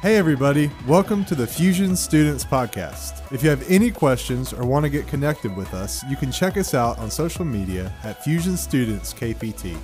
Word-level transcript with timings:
Hey, 0.00 0.14
everybody, 0.14 0.70
welcome 0.86 1.24
to 1.24 1.34
the 1.34 1.44
Fusion 1.44 1.96
Students 1.96 2.44
Podcast. 2.44 3.32
If 3.32 3.42
you 3.42 3.50
have 3.50 3.68
any 3.68 3.90
questions 3.90 4.52
or 4.52 4.64
want 4.64 4.84
to 4.84 4.88
get 4.88 5.08
connected 5.08 5.56
with 5.56 5.74
us, 5.74 6.04
you 6.04 6.14
can 6.14 6.30
check 6.30 6.56
us 6.56 6.72
out 6.72 7.00
on 7.00 7.10
social 7.10 7.44
media 7.44 7.92
at 8.04 8.22
Fusion 8.22 8.56
Students 8.56 9.12
KPT. 9.12 9.76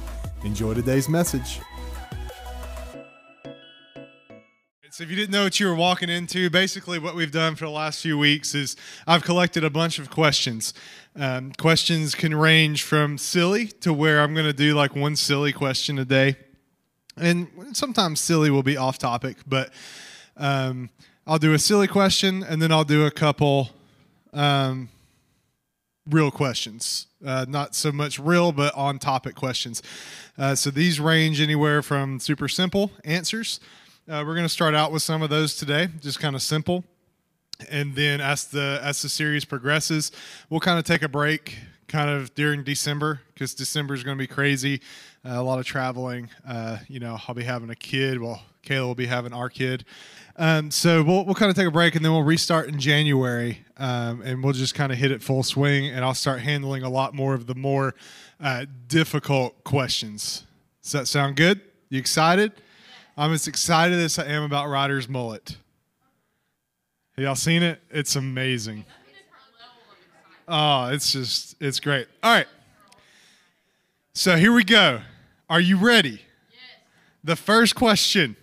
Enjoy 0.45 0.73
today's 0.73 1.09
message. 1.09 1.59
So, 4.89 5.03
if 5.03 5.11
you 5.11 5.17
didn't 5.17 5.33
know 5.33 5.43
what 5.43 5.59
you 5.59 5.67
were 5.67 5.75
walking 5.75 6.09
into, 6.09 6.49
basically 6.49 7.01
what 7.01 7.17
we've 7.17 7.33
done 7.33 7.57
for 7.57 7.65
the 7.65 7.73
last 7.73 8.01
few 8.01 8.17
weeks 8.17 8.55
is 8.55 8.77
I've 9.09 9.25
collected 9.25 9.65
a 9.65 9.71
bunch 9.71 9.99
of 9.99 10.11
questions. 10.11 10.75
Um, 11.17 11.51
questions 11.59 12.15
can 12.15 12.37
range 12.37 12.85
from 12.85 13.19
silly 13.19 13.67
to 13.81 13.93
where 13.93 14.21
I'm 14.21 14.33
going 14.33 14.47
to 14.47 14.53
do 14.53 14.77
like 14.77 14.95
one 14.95 15.17
silly 15.17 15.53
question 15.53 15.99
a 15.99 16.05
day. 16.05 16.37
And 17.17 17.49
sometimes 17.73 18.21
silly 18.21 18.51
will 18.51 18.63
be 18.63 18.77
off 18.77 18.99
topic, 18.99 19.37
but 19.47 19.71
um, 20.37 20.91
I'll 21.27 21.39
do 21.39 21.55
a 21.55 21.59
silly 21.59 21.87
question 21.87 22.43
and 22.43 22.61
then 22.61 22.73
I'll 22.73 22.85
do 22.85 23.07
a 23.07 23.11
couple 23.11 23.71
um, 24.33 24.89
real 26.09 26.31
questions. 26.31 27.07
Uh, 27.25 27.47
not 27.49 27.75
so 27.75 27.93
much 27.93 28.19
real, 28.19 28.53
but 28.53 28.75
on 28.75 28.99
topic 28.99 29.35
questions. 29.35 29.83
Uh, 30.37 30.55
so 30.55 30.71
these 30.71 31.01
range 31.01 31.41
anywhere 31.41 31.83
from 31.83 32.21
super 32.21 32.49
simple 32.49 32.91
answers. 33.05 33.61
Uh, 34.07 34.23
we're 34.27 34.35
going 34.35 34.45
to 34.45 34.51
start 34.51 34.75
out 34.75 34.93
with 34.93 35.03
some 35.03 35.23
of 35.23 35.31
those 35.31 35.57
today, 35.57 35.89
just 36.01 36.21
kind 36.21 36.35
of 36.35 36.43
simple. 36.43 36.85
And 37.71 37.95
then 37.95 38.21
as 38.21 38.47
the 38.47 38.81
as 38.83 39.01
the 39.01 39.09
series 39.09 39.45
progresses, 39.45 40.11
we'll 40.51 40.61
kind 40.61 40.79
of 40.79 40.85
take 40.85 41.03
a 41.03 41.09
break, 41.09 41.57
kind 41.89 42.11
of 42.11 42.35
during 42.35 42.65
December, 42.65 43.21
because 43.33 43.55
December 43.55 43.95
is 43.95 44.03
going 44.03 44.17
to 44.17 44.23
be 44.23 44.27
crazy. 44.27 44.81
Uh, 45.25 45.35
a 45.35 45.43
lot 45.43 45.59
of 45.59 45.67
traveling. 45.67 46.29
Uh, 46.47 46.79
you 46.89 47.01
know, 47.01 47.19
I'll 47.27 47.35
be 47.35 47.45
having 47.45 47.71
a 47.71 47.75
kid. 47.75 48.21
Well, 48.21 48.43
Kayla 48.65 48.87
will 48.87 48.95
be 48.95 49.07
having 49.07 49.33
our 49.33 49.49
kid. 49.49 49.85
Um, 50.37 50.71
so 50.71 51.03
we'll 51.03 51.25
we'll 51.25 51.35
kind 51.35 51.51
of 51.51 51.57
take 51.57 51.69
a 51.69 51.71
break 51.71 51.95
and 51.95 52.05
then 52.05 52.13
we'll 52.13 52.23
restart 52.23 52.69
in 52.69 52.81
January, 52.81 53.65
um, 53.77 54.21
and 54.23 54.43
we'll 54.43 54.53
just 54.53 54.75
kind 54.75 54.91
of 54.91 54.99
hit 54.99 55.13
it 55.13 55.23
full 55.23 55.43
swing. 55.43 55.87
And 55.87 56.05
I'll 56.05 56.15
start 56.15 56.41
handling 56.41 56.83
a 56.83 56.89
lot 56.89 57.15
more 57.15 57.35
of 57.35 57.47
the 57.47 57.55
more 57.55 57.95
uh, 58.41 58.67
difficult 58.89 59.63
questions. 59.65 60.45
Does 60.83 60.93
that 60.93 61.09
sound 61.09 61.37
good? 61.37 61.61
You 61.89 61.99
excited? 61.99 62.53
I'm 63.17 63.33
as 63.33 63.47
excited 63.47 63.99
as 63.99 64.19
I 64.19 64.27
am 64.27 64.43
about 64.43 64.69
Ryder's 64.69 65.09
mullet. 65.09 65.57
Have 67.17 67.25
y'all 67.25 67.37
seen 67.37 67.63
it? 67.63 67.81
It's 67.91 68.17
amazing. 68.17 68.85
Oh, 70.47 70.87
it's 70.87 71.13
just 71.13 71.57
it's 71.61 71.81
great. 71.81 72.07
All 72.23 72.35
right. 72.35 72.47
So 74.15 74.37
here 74.37 74.53
we 74.53 74.65
go. 74.65 75.01
Are 75.49 75.61
you 75.61 75.77
ready? 75.77 76.11
Yes. 76.11 76.21
The 77.23 77.37
first 77.37 77.75
question 77.75 78.37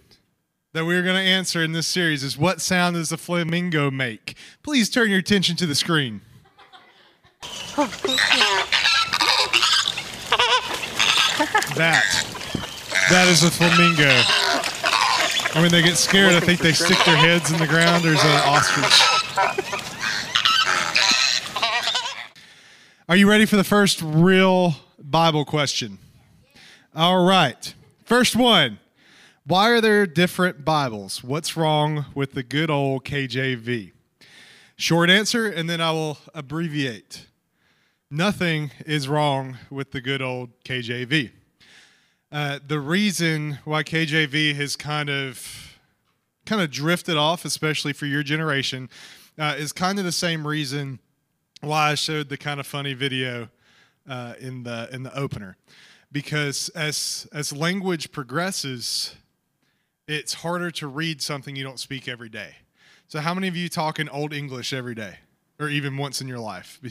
that 0.73 0.85
we're 0.85 1.03
going 1.03 1.15
to 1.15 1.21
answer 1.21 1.63
in 1.63 1.73
this 1.73 1.87
series 1.87 2.23
is 2.23 2.37
what 2.37 2.61
sound 2.61 2.95
does 2.95 3.11
a 3.11 3.17
flamingo 3.17 3.91
make? 3.91 4.35
Please 4.63 4.89
turn 4.89 5.09
your 5.09 5.19
attention 5.19 5.55
to 5.57 5.65
the 5.65 5.75
screen. 5.75 6.21
that. 11.75 12.03
That 13.09 13.27
is 13.27 13.43
a 13.43 13.51
flamingo. 13.51 14.11
And 15.53 15.63
when 15.63 15.71
they 15.71 15.81
get 15.81 15.97
scared, 15.97 16.33
I 16.33 16.39
think 16.39 16.61
they 16.61 16.71
stick 16.71 16.97
their 17.05 17.17
heads 17.17 17.51
in 17.51 17.59
the 17.59 17.67
ground. 17.67 18.03
There's 18.03 18.23
an 18.23 18.41
ostrich. 18.45 20.00
Are 23.11 23.17
you 23.17 23.29
ready 23.29 23.45
for 23.45 23.57
the 23.57 23.65
first 23.65 24.01
real 24.01 24.73
Bible 24.97 25.43
question? 25.43 25.97
All 26.95 27.25
right. 27.25 27.73
First 28.05 28.37
one. 28.37 28.79
Why 29.45 29.69
are 29.71 29.81
there 29.81 30.07
different 30.07 30.63
Bibles? 30.63 31.21
What's 31.21 31.57
wrong 31.57 32.05
with 32.15 32.31
the 32.31 32.41
good 32.41 32.69
old 32.69 33.03
KJV? 33.03 33.91
Short 34.77 35.09
answer, 35.09 35.45
and 35.45 35.69
then 35.69 35.81
I 35.81 35.91
will 35.91 36.19
abbreviate. 36.33 37.25
Nothing 38.09 38.71
is 38.85 39.09
wrong 39.09 39.57
with 39.69 39.91
the 39.91 39.99
good 39.99 40.21
old 40.21 40.51
KJV. 40.63 41.31
Uh, 42.31 42.59
the 42.65 42.79
reason 42.79 43.59
why 43.65 43.83
KJV 43.83 44.55
has 44.55 44.77
kind 44.77 45.09
of 45.09 45.77
kind 46.45 46.61
of 46.61 46.71
drifted 46.71 47.17
off, 47.17 47.43
especially 47.43 47.91
for 47.91 48.05
your 48.05 48.23
generation, 48.23 48.89
uh, 49.37 49.55
is 49.57 49.73
kind 49.73 49.99
of 49.99 50.05
the 50.05 50.13
same 50.13 50.47
reason 50.47 50.99
why 51.61 51.91
I 51.91 51.95
showed 51.95 52.29
the 52.29 52.37
kind 52.37 52.59
of 52.59 52.67
funny 52.67 52.93
video 52.93 53.49
uh, 54.09 54.33
in 54.39 54.63
the 54.63 54.89
in 54.91 55.03
the 55.03 55.15
opener, 55.17 55.57
because 56.11 56.69
as 56.69 57.27
as 57.31 57.53
language 57.53 58.11
progresses, 58.11 59.15
it's 60.07 60.33
harder 60.35 60.71
to 60.71 60.87
read 60.87 61.21
something 61.21 61.55
you 61.55 61.63
don't 61.63 61.79
speak 61.79 62.07
every 62.07 62.29
day. 62.29 62.55
So, 63.07 63.19
how 63.19 63.33
many 63.33 63.47
of 63.47 63.55
you 63.55 63.69
talk 63.69 63.99
in 63.99 64.09
Old 64.09 64.33
English 64.33 64.73
every 64.73 64.95
day, 64.95 65.19
or 65.59 65.69
even 65.69 65.97
once 65.97 66.21
in 66.21 66.27
your 66.27 66.39
life? 66.39 66.79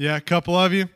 Yeah, 0.00 0.16
a 0.16 0.20
couple 0.20 0.54
of 0.54 0.72
you. 0.72 0.88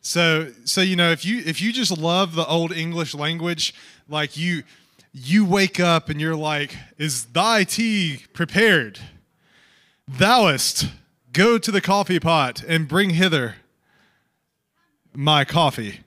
So, 0.00 0.50
so 0.64 0.80
you 0.80 0.96
know, 0.96 1.10
if 1.10 1.26
you 1.26 1.42
if 1.44 1.60
you 1.60 1.74
just 1.74 1.98
love 1.98 2.34
the 2.34 2.46
Old 2.46 2.72
English 2.72 3.14
language, 3.14 3.74
like 4.08 4.34
you 4.34 4.62
you 5.12 5.44
wake 5.44 5.78
up 5.78 6.08
and 6.08 6.18
you're 6.18 6.34
like, 6.34 6.74
"Is 6.96 7.26
thy 7.26 7.64
tea 7.64 8.22
prepared? 8.32 8.98
Thouest 10.10 10.88
go 11.36 11.58
to 11.58 11.70
the 11.70 11.80
coffee 11.80 12.18
pot 12.18 12.64
and 12.66 12.88
bring 12.88 13.10
hither 13.10 13.56
my 15.14 15.44
coffee." 15.44 16.00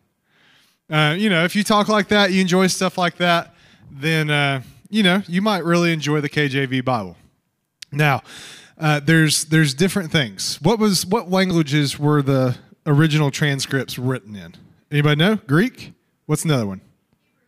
Uh, 0.89 1.15
you 1.17 1.29
know, 1.29 1.43
if 1.45 1.55
you 1.55 1.63
talk 1.63 1.87
like 1.87 2.07
that, 2.07 2.31
you 2.31 2.41
enjoy 2.41 2.67
stuff 2.67 2.97
like 2.97 3.17
that 3.17 3.53
then 3.91 4.29
uh, 4.29 4.61
you 4.89 5.03
know 5.03 5.21
you 5.27 5.41
might 5.41 5.63
really 5.63 5.93
enjoy 5.93 6.21
the 6.21 6.29
KJV 6.29 6.83
Bible. 6.83 7.17
Now, 7.91 8.21
uh, 8.77 8.99
there's 8.99 9.45
there's 9.45 9.73
different 9.73 10.11
things. 10.11 10.59
What 10.61 10.79
was 10.79 11.05
what 11.05 11.29
languages 11.29 11.99
were 11.99 12.21
the 12.21 12.57
original 12.85 13.31
transcripts 13.31 13.97
written 13.97 14.35
in? 14.35 14.55
Anybody 14.91 15.15
know? 15.17 15.35
Greek. 15.47 15.93
What's 16.25 16.45
another 16.45 16.67
one? 16.67 16.81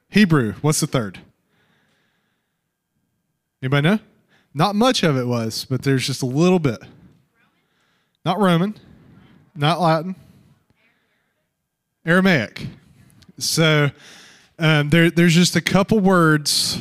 Hebrew. 0.09 0.53
What's 0.61 0.79
the 0.79 0.87
third? 0.87 1.19
Anybody 3.61 3.87
know? 3.87 3.99
Not 4.53 4.75
much 4.75 5.03
of 5.03 5.15
it 5.17 5.27
was, 5.27 5.65
but 5.65 5.83
there's 5.83 6.05
just 6.05 6.21
a 6.21 6.25
little 6.25 6.59
bit. 6.59 6.79
Not 8.23 8.39
Roman, 8.39 8.75
not 9.55 9.81
Latin, 9.81 10.15
Aramaic. 12.05 12.67
So 13.39 13.89
um, 14.59 14.89
there, 14.89 15.09
there's 15.09 15.33
just 15.33 15.55
a 15.55 15.61
couple 15.61 15.99
words, 15.99 16.79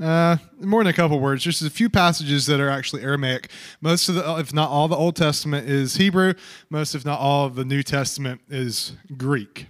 uh, 0.00 0.36
more 0.60 0.84
than 0.84 0.90
a 0.90 0.96
couple 0.96 1.18
words, 1.20 1.42
just 1.42 1.62
a 1.62 1.70
few 1.70 1.88
passages 1.88 2.44
that 2.46 2.60
are 2.60 2.68
actually 2.68 3.02
Aramaic. 3.02 3.50
Most 3.80 4.10
of 4.10 4.14
the, 4.16 4.36
if 4.36 4.52
not 4.52 4.68
all, 4.68 4.86
the 4.88 4.96
Old 4.96 5.16
Testament 5.16 5.68
is 5.68 5.96
Hebrew. 5.96 6.34
Most, 6.68 6.94
if 6.94 7.04
not 7.04 7.18
all, 7.18 7.46
of 7.46 7.54
the 7.54 7.64
New 7.64 7.82
Testament 7.82 8.42
is 8.50 8.92
Greek. 9.16 9.68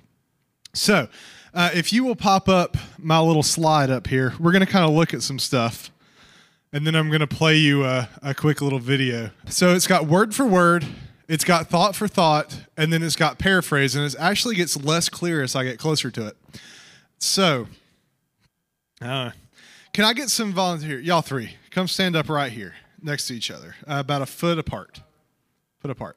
So, 0.73 1.09
uh, 1.55 1.71
if 1.73 1.93
you 1.93 2.03
will 2.03 2.17
pop 2.17 2.49
up 2.49 2.77
my 2.99 3.21
little 3.21 3.45
slide 3.45 3.89
up 3.89 4.09
here, 4.09 4.35
we're 4.41 4.51
going 4.51 4.67
to 4.67 4.73
kind 4.73 4.85
of 4.85 4.91
look 4.91 5.15
at 5.15 5.23
some 5.23 5.39
stuff. 5.39 5.93
And 6.75 6.85
then 6.85 6.97
I'm 6.97 7.07
going 7.07 7.21
to 7.21 7.29
play 7.29 7.55
you 7.55 7.85
a, 7.85 8.09
a 8.21 8.35
quick 8.35 8.61
little 8.61 8.81
video. 8.81 9.31
So 9.49 9.77
it's 9.77 9.87
got 9.87 10.09
word 10.09 10.35
for 10.35 10.45
word, 10.45 10.85
it's 11.29 11.45
got 11.45 11.69
thought 11.69 11.95
for 11.95 12.09
thought, 12.09 12.65
and 12.77 12.93
then 12.93 13.01
it's 13.01 13.15
got 13.15 13.39
paraphrase, 13.39 13.95
and 13.95 14.05
it 14.05 14.17
actually 14.19 14.57
gets 14.57 14.77
less 14.77 15.09
clear 15.09 15.41
as 15.41 15.55
I 15.55 15.63
get 15.63 15.79
closer 15.79 16.11
to 16.11 16.27
it. 16.27 16.37
So, 17.19 17.69
uh, 19.01 19.31
can 19.93 20.05
I 20.05 20.15
get 20.15 20.31
some 20.31 20.53
volunteer? 20.53 20.99
Y'all 20.99 21.23
three, 21.23 21.55
come 21.71 21.87
stand 21.87 22.17
up 22.17 22.29
right 22.29 22.51
here 22.51 22.75
next 23.01 23.29
to 23.29 23.35
each 23.35 23.53
other, 23.53 23.77
uh, 23.87 24.01
about 24.01 24.23
a 24.23 24.27
foot 24.27 24.59
apart. 24.59 25.01
Foot 25.79 25.93
apart. 25.93 26.17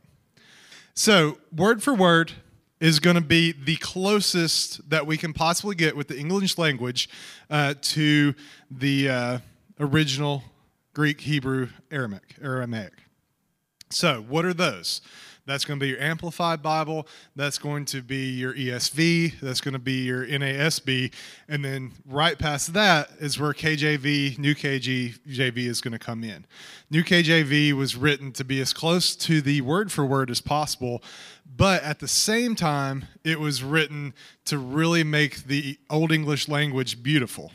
So, 0.96 1.38
word 1.56 1.84
for 1.84 1.94
word 1.94 2.32
is 2.80 3.00
going 3.00 3.16
to 3.16 3.22
be 3.22 3.52
the 3.52 3.76
closest 3.76 4.90
that 4.90 5.06
we 5.06 5.18
can 5.18 5.34
possibly 5.34 5.76
get 5.76 5.96
with 5.96 6.08
the 6.08 6.18
English 6.18 6.58
language 6.58 7.10
uh, 7.52 7.76
to 7.82 8.34
the 8.72 9.10
uh, 9.10 9.38
original 9.80 10.44
Greek, 10.98 11.22
Hebrew, 11.22 11.70
Aramaic. 11.92 12.38
Aramaic. 12.42 12.94
So, 13.92 14.26
what 14.28 14.46
are 14.46 14.54
those? 14.56 15.02
That's 15.46 15.64
going 15.64 15.80
to 15.80 15.84
be 15.84 15.90
your 15.90 16.02
Amplified 16.02 16.64
Bible. 16.64 17.08
That's 17.36 17.60
going 17.60 17.86
to 17.86 18.02
be 18.02 18.32
your 18.32 18.56
ESV. 18.56 19.40
That's 19.40 19.62
going 19.62 19.74
to 19.74 19.80
be 19.80 20.06
your 20.06 20.26
NASB. 20.26 21.14
And 21.48 21.64
then 21.64 21.92
right 22.04 22.40
past 22.40 22.74
that 22.74 23.10
is 23.20 23.40
where 23.40 23.54
KJV, 23.54 24.40
New 24.40 24.56
KJV 24.56 25.56
is 25.68 25.82
going 25.82 25.92
to 25.92 26.00
come 26.00 26.24
in. 26.24 26.48
New 26.90 27.04
KJV 27.04 27.74
was 27.74 27.96
written 27.96 28.32
to 28.32 28.44
be 28.44 28.60
as 28.60 28.74
close 28.74 29.16
to 29.18 29.40
the 29.40 29.62
word 29.62 29.92
for 29.92 30.04
word 30.04 30.32
as 30.32 30.42
possible, 30.42 31.04
but 31.46 31.84
at 31.84 32.00
the 32.00 32.08
same 32.08 32.56
time, 32.56 33.06
it 33.24 33.40
was 33.40 33.62
written 33.62 34.16
to 34.46 34.58
really 34.58 35.04
make 35.04 35.44
the 35.44 35.78
Old 35.92 36.12
English 36.12 36.48
language 36.48 37.04
beautiful, 37.04 37.52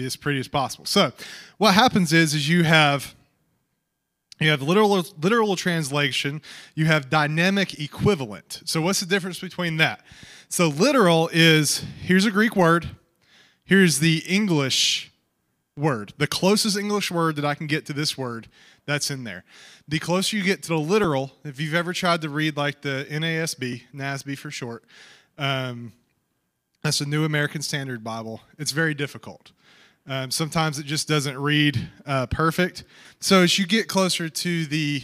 be 0.00 0.06
as 0.06 0.16
pretty 0.16 0.40
as 0.40 0.48
possible. 0.48 0.84
So, 0.84 1.12
what 1.58 1.74
happens 1.74 2.12
is, 2.12 2.34
is 2.34 2.48
you 2.48 2.64
have 2.64 3.14
you 4.40 4.48
have 4.48 4.62
literal, 4.62 5.04
literal 5.20 5.54
translation. 5.54 6.40
You 6.74 6.86
have 6.86 7.10
dynamic 7.10 7.78
equivalent. 7.78 8.62
So, 8.64 8.80
what's 8.80 9.00
the 9.00 9.06
difference 9.06 9.38
between 9.38 9.76
that? 9.76 10.00
So, 10.48 10.68
literal 10.68 11.28
is 11.32 11.84
here's 12.00 12.24
a 12.24 12.30
Greek 12.30 12.56
word, 12.56 12.90
here's 13.64 13.98
the 13.98 14.22
English 14.26 15.12
word. 15.76 16.14
The 16.16 16.26
closest 16.26 16.76
English 16.76 17.10
word 17.10 17.36
that 17.36 17.44
I 17.44 17.54
can 17.54 17.66
get 17.66 17.84
to 17.86 17.92
this 17.92 18.16
word, 18.16 18.48
that's 18.86 19.10
in 19.10 19.24
there. 19.24 19.44
The 19.86 19.98
closer 19.98 20.36
you 20.36 20.42
get 20.42 20.62
to 20.64 20.68
the 20.70 20.78
literal, 20.78 21.32
if 21.44 21.60
you've 21.60 21.74
ever 21.74 21.92
tried 21.92 22.22
to 22.22 22.28
read 22.28 22.56
like 22.56 22.80
the 22.80 23.06
NASB, 23.10 23.82
NASB 23.94 24.38
for 24.38 24.50
short, 24.50 24.84
um, 25.36 25.92
that's 26.82 27.00
a 27.00 27.06
New 27.06 27.24
American 27.24 27.60
Standard 27.60 28.02
Bible. 28.02 28.40
It's 28.58 28.72
very 28.72 28.94
difficult. 28.94 29.52
Um, 30.06 30.30
sometimes 30.30 30.78
it 30.78 30.86
just 30.86 31.06
doesn't 31.06 31.38
read 31.38 31.88
uh, 32.06 32.26
perfect. 32.26 32.84
So 33.20 33.42
as 33.42 33.58
you 33.58 33.66
get 33.66 33.86
closer 33.86 34.28
to 34.28 34.66
the 34.66 35.02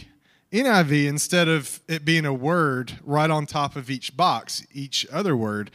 NIV, 0.51 1.07
instead 1.07 1.47
of 1.47 1.81
it 1.87 2.03
being 2.03 2.25
a 2.25 2.33
word 2.33 2.99
right 3.03 3.29
on 3.29 3.45
top 3.45 3.75
of 3.75 3.89
each 3.89 4.17
box, 4.17 4.65
each 4.73 5.05
other 5.11 5.35
word, 5.35 5.71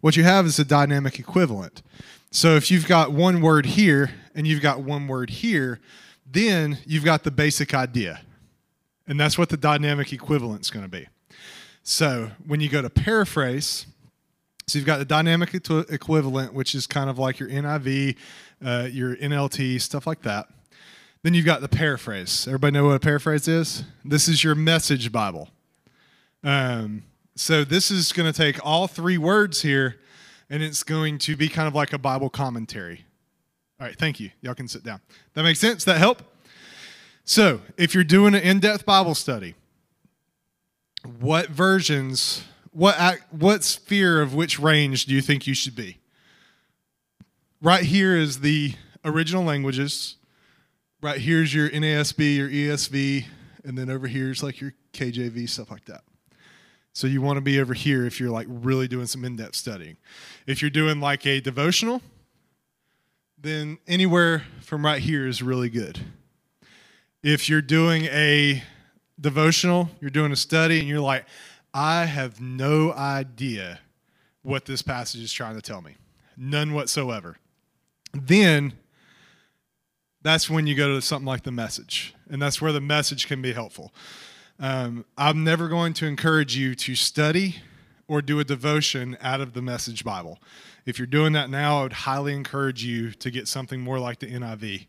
what 0.00 0.16
you 0.16 0.24
have 0.24 0.46
is 0.46 0.58
a 0.58 0.64
dynamic 0.64 1.18
equivalent. 1.18 1.82
So 2.30 2.56
if 2.56 2.70
you've 2.70 2.86
got 2.86 3.10
one 3.10 3.40
word 3.40 3.66
here 3.66 4.10
and 4.34 4.46
you've 4.46 4.60
got 4.60 4.80
one 4.80 5.08
word 5.08 5.30
here, 5.30 5.80
then 6.30 6.78
you've 6.86 7.04
got 7.04 7.24
the 7.24 7.30
basic 7.30 7.72
idea. 7.74 8.20
And 9.06 9.18
that's 9.18 9.38
what 9.38 9.48
the 9.48 9.56
dynamic 9.56 10.12
equivalent 10.12 10.60
is 10.60 10.70
going 10.70 10.84
to 10.84 10.90
be. 10.90 11.08
So 11.82 12.32
when 12.46 12.60
you 12.60 12.68
go 12.68 12.82
to 12.82 12.90
paraphrase, 12.90 13.86
so 14.68 14.78
you've 14.78 14.86
got 14.86 14.98
the 14.98 15.04
dynamic 15.06 15.54
equivalent, 15.54 16.52
which 16.52 16.74
is 16.74 16.86
kind 16.86 17.08
of 17.08 17.18
like 17.18 17.38
your 17.38 17.48
NIV, 17.48 18.16
uh, 18.62 18.88
your 18.90 19.16
NLT, 19.16 19.80
stuff 19.80 20.06
like 20.06 20.20
that. 20.22 20.46
Then 21.22 21.32
you've 21.32 21.46
got 21.46 21.62
the 21.62 21.68
paraphrase. 21.68 22.46
Everybody 22.46 22.72
know 22.72 22.84
what 22.84 22.96
a 22.96 23.00
paraphrase 23.00 23.48
is? 23.48 23.84
This 24.04 24.28
is 24.28 24.44
your 24.44 24.54
message 24.54 25.10
Bible. 25.10 25.48
Um, 26.44 27.04
so 27.34 27.64
this 27.64 27.90
is 27.90 28.12
going 28.12 28.30
to 28.30 28.36
take 28.36 28.64
all 28.64 28.86
three 28.86 29.16
words 29.16 29.62
here, 29.62 29.96
and 30.50 30.62
it's 30.62 30.82
going 30.82 31.16
to 31.20 31.34
be 31.34 31.48
kind 31.48 31.66
of 31.66 31.74
like 31.74 31.94
a 31.94 31.98
Bible 31.98 32.28
commentary. 32.28 33.06
All 33.80 33.86
right, 33.86 33.96
thank 33.96 34.20
you. 34.20 34.30
Y'all 34.42 34.54
can 34.54 34.68
sit 34.68 34.84
down. 34.84 35.00
That 35.32 35.44
makes 35.44 35.60
sense? 35.60 35.82
That 35.84 35.96
help? 35.96 36.22
So, 37.24 37.62
if 37.78 37.94
you're 37.94 38.04
doing 38.04 38.34
an 38.34 38.42
in-depth 38.42 38.84
Bible 38.84 39.14
study, 39.14 39.54
what 41.20 41.48
versions 41.48 42.44
what 42.72 43.18
what 43.30 43.64
sphere 43.64 44.20
of 44.20 44.34
which 44.34 44.58
range 44.58 45.06
do 45.06 45.14
you 45.14 45.20
think 45.20 45.46
you 45.46 45.54
should 45.54 45.74
be? 45.74 45.98
Right 47.60 47.84
here 47.84 48.16
is 48.16 48.40
the 48.40 48.74
original 49.04 49.44
languages. 49.44 50.16
Right 51.00 51.20
here's 51.20 51.54
your 51.54 51.68
NASB, 51.70 52.36
your 52.36 52.48
ESV, 52.48 53.24
and 53.64 53.76
then 53.76 53.90
over 53.90 54.06
here 54.06 54.30
is 54.30 54.42
like 54.42 54.60
your 54.60 54.74
KJV 54.92 55.48
stuff 55.48 55.70
like 55.70 55.84
that. 55.86 56.02
So 56.92 57.06
you 57.06 57.22
want 57.22 57.36
to 57.36 57.40
be 57.40 57.60
over 57.60 57.74
here 57.74 58.04
if 58.04 58.18
you're 58.18 58.30
like 58.30 58.48
really 58.48 58.88
doing 58.88 59.06
some 59.06 59.24
in-depth 59.24 59.54
studying. 59.54 59.96
If 60.46 60.60
you're 60.60 60.70
doing 60.70 61.00
like 61.00 61.26
a 61.26 61.40
devotional, 61.40 62.02
then 63.40 63.78
anywhere 63.86 64.42
from 64.62 64.84
right 64.84 65.00
here 65.00 65.26
is 65.28 65.40
really 65.40 65.70
good. 65.70 66.00
If 67.22 67.48
you're 67.48 67.62
doing 67.62 68.06
a 68.06 68.64
devotional, 69.20 69.90
you're 70.00 70.10
doing 70.10 70.32
a 70.32 70.36
study, 70.36 70.80
and 70.80 70.88
you're 70.88 71.00
like, 71.00 71.24
I 71.72 72.06
have 72.06 72.40
no 72.40 72.92
idea 72.92 73.80
what 74.42 74.64
this 74.64 74.82
passage 74.82 75.20
is 75.20 75.32
trying 75.32 75.54
to 75.56 75.62
tell 75.62 75.82
me. 75.82 75.96
None 76.36 76.72
whatsoever. 76.72 77.36
Then 78.12 78.74
that's 80.22 80.48
when 80.48 80.66
you 80.66 80.74
go 80.74 80.94
to 80.94 81.02
something 81.02 81.26
like 81.26 81.42
the 81.42 81.52
message, 81.52 82.14
and 82.30 82.40
that's 82.40 82.60
where 82.60 82.72
the 82.72 82.80
message 82.80 83.26
can 83.26 83.42
be 83.42 83.52
helpful. 83.52 83.92
Um, 84.58 85.04
I'm 85.16 85.44
never 85.44 85.68
going 85.68 85.92
to 85.94 86.06
encourage 86.06 86.56
you 86.56 86.74
to 86.74 86.94
study 86.94 87.56
or 88.08 88.22
do 88.22 88.40
a 88.40 88.44
devotion 88.44 89.16
out 89.20 89.40
of 89.40 89.52
the 89.52 89.62
message 89.62 90.04
Bible. 90.04 90.40
If 90.86 90.98
you're 90.98 91.06
doing 91.06 91.34
that 91.34 91.50
now, 91.50 91.80
I 91.80 91.82
would 91.82 91.92
highly 91.92 92.34
encourage 92.34 92.82
you 92.82 93.12
to 93.12 93.30
get 93.30 93.46
something 93.46 93.80
more 93.80 93.98
like 93.98 94.18
the 94.18 94.26
NIV 94.26 94.86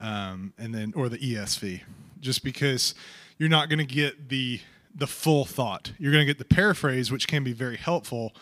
um, 0.00 0.54
and 0.58 0.74
then 0.74 0.92
or 0.96 1.08
the 1.08 1.18
ESV, 1.18 1.82
just 2.20 2.42
because 2.42 2.94
you're 3.36 3.48
not 3.48 3.68
going 3.68 3.78
to 3.78 3.84
get 3.84 4.28
the 4.28 4.60
the 4.94 5.06
full 5.06 5.44
thought. 5.44 5.92
You're 5.98 6.12
going 6.12 6.26
to 6.26 6.26
get 6.26 6.38
the 6.38 6.44
paraphrase, 6.44 7.10
which 7.10 7.28
can 7.28 7.44
be 7.44 7.52
very 7.52 7.76
helpful, 7.76 8.34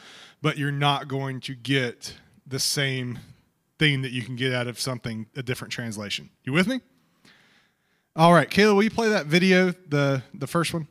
but 0.43 0.59
you're 0.59 0.73
not 0.73 1.09
going 1.09 1.41
to 1.43 1.55
get 1.55 2.15
the 2.47 2.59
same 2.59 3.19
thing 3.79 4.03
that 4.03 4.13
you 4.13 4.23
can 4.23 4.37
get 4.37 4.53
out 4.53 4.67
of 4.67 4.81
something, 4.81 5.27
a 5.37 5.43
different 5.43 5.73
translation. 5.73 6.31
You 6.45 6.53
with 6.53 6.67
me? 6.67 6.81
All 8.15 8.33
right, 8.33 8.49
Kayla, 8.49 8.75
will 8.75 8.83
you 8.83 8.91
play 8.91 9.11
that 9.11 9.27
video, 9.27 9.73
the, 9.89 10.23
the 10.33 10.47
first 10.47 10.73
one? 10.73 10.89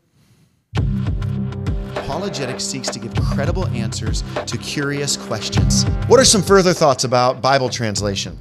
Apologetics 1.95 2.63
seeks 2.63 2.89
to 2.89 2.99
give 2.99 3.15
credible 3.15 3.67
answers 3.69 4.23
to 4.45 4.57
curious 4.59 5.17
questions. 5.17 5.85
What 6.07 6.19
are 6.19 6.25
some 6.25 6.43
further 6.43 6.73
thoughts 6.73 7.03
about 7.03 7.41
Bible 7.41 7.69
translation? 7.69 8.37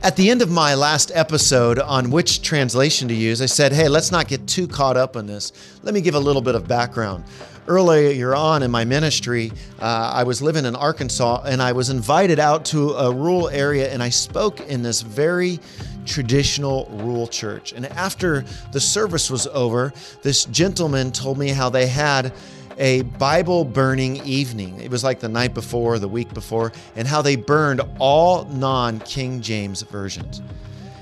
At 0.00 0.14
the 0.14 0.30
end 0.30 0.42
of 0.42 0.50
my 0.50 0.76
last 0.76 1.10
episode 1.12 1.80
on 1.80 2.12
which 2.12 2.40
translation 2.40 3.08
to 3.08 3.14
use, 3.14 3.42
I 3.42 3.46
said, 3.46 3.72
hey, 3.72 3.88
let's 3.88 4.12
not 4.12 4.28
get 4.28 4.46
too 4.46 4.68
caught 4.68 4.96
up 4.96 5.16
in 5.16 5.26
this. 5.26 5.52
Let 5.82 5.92
me 5.92 6.00
give 6.00 6.14
a 6.14 6.20
little 6.20 6.40
bit 6.40 6.54
of 6.54 6.68
background. 6.68 7.24
Earlier 7.66 8.32
on 8.32 8.62
in 8.62 8.70
my 8.70 8.84
ministry, 8.84 9.50
uh, 9.80 10.12
I 10.14 10.22
was 10.22 10.40
living 10.40 10.66
in 10.66 10.76
Arkansas 10.76 11.42
and 11.46 11.60
I 11.60 11.72
was 11.72 11.90
invited 11.90 12.38
out 12.38 12.64
to 12.66 12.92
a 12.92 13.12
rural 13.12 13.48
area 13.48 13.92
and 13.92 14.00
I 14.00 14.08
spoke 14.08 14.60
in 14.60 14.84
this 14.84 15.00
very 15.02 15.58
traditional 16.06 16.88
rural 16.92 17.26
church. 17.26 17.72
And 17.72 17.84
after 17.86 18.44
the 18.70 18.80
service 18.80 19.30
was 19.30 19.48
over, 19.48 19.92
this 20.22 20.44
gentleman 20.44 21.10
told 21.10 21.38
me 21.38 21.48
how 21.48 21.70
they 21.70 21.88
had 21.88 22.32
a 22.78 23.02
Bible 23.02 23.64
burning 23.64 24.24
evening. 24.24 24.80
It 24.80 24.90
was 24.90 25.02
like 25.04 25.20
the 25.20 25.28
night 25.28 25.52
before, 25.52 25.98
the 25.98 26.08
week 26.08 26.32
before, 26.32 26.72
and 26.96 27.06
how 27.06 27.22
they 27.22 27.36
burned 27.36 27.80
all 27.98 28.44
non 28.44 29.00
King 29.00 29.40
James 29.40 29.82
versions. 29.82 30.40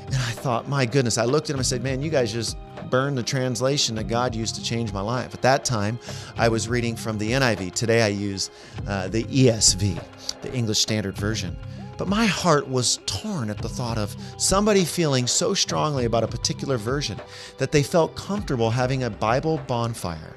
And 0.07 0.15
I 0.15 0.33
thought, 0.33 0.69
my 0.69 0.87
goodness, 0.87 1.19
I 1.19 1.25
looked 1.25 1.51
at 1.51 1.55
him 1.55 1.59
and 1.59 1.67
said, 1.67 1.83
man, 1.83 2.01
you 2.01 2.11
guys 2.11 2.33
just 2.33 2.57
burned 2.91 3.19
the 3.19 3.23
translation 3.23 3.97
that 3.97 4.05
God 4.05 4.35
used 4.35 4.55
to 4.55 4.63
change 4.63 4.93
my 4.93 5.01
life. 5.01 5.35
At 5.35 5.43
that 5.43 5.65
time, 5.65 5.99
I 6.37 6.49
was 6.49 6.69
reading 6.69 6.95
from 6.97 7.19
the 7.19 7.33
NIV. 7.33 7.73
Today, 7.75 8.03
I 8.03 8.09
use 8.09 8.51
uh, 8.87 9.09
the 9.09 9.25
ESV, 9.25 10.03
the 10.43 10.53
English 10.55 10.79
Standard 10.79 11.19
Version. 11.19 11.57
But 11.99 12.09
my 12.09 12.27
heart 12.27 12.69
was 12.69 13.01
torn 13.07 13.51
at 13.51 13.59
the 13.59 13.69
thought 13.69 13.99
of 13.99 14.15
somebody 14.37 14.85
feeling 14.85 15.27
so 15.27 15.55
strongly 15.55 16.05
about 16.05 16.23
a 16.23 16.29
particular 16.29 16.77
version 16.77 17.19
that 17.59 17.73
they 17.73 17.83
felt 17.83 18.15
comfortable 18.15 18.71
having 18.71 19.03
a 19.03 19.11
Bible 19.11 19.59
bonfire 19.67 20.36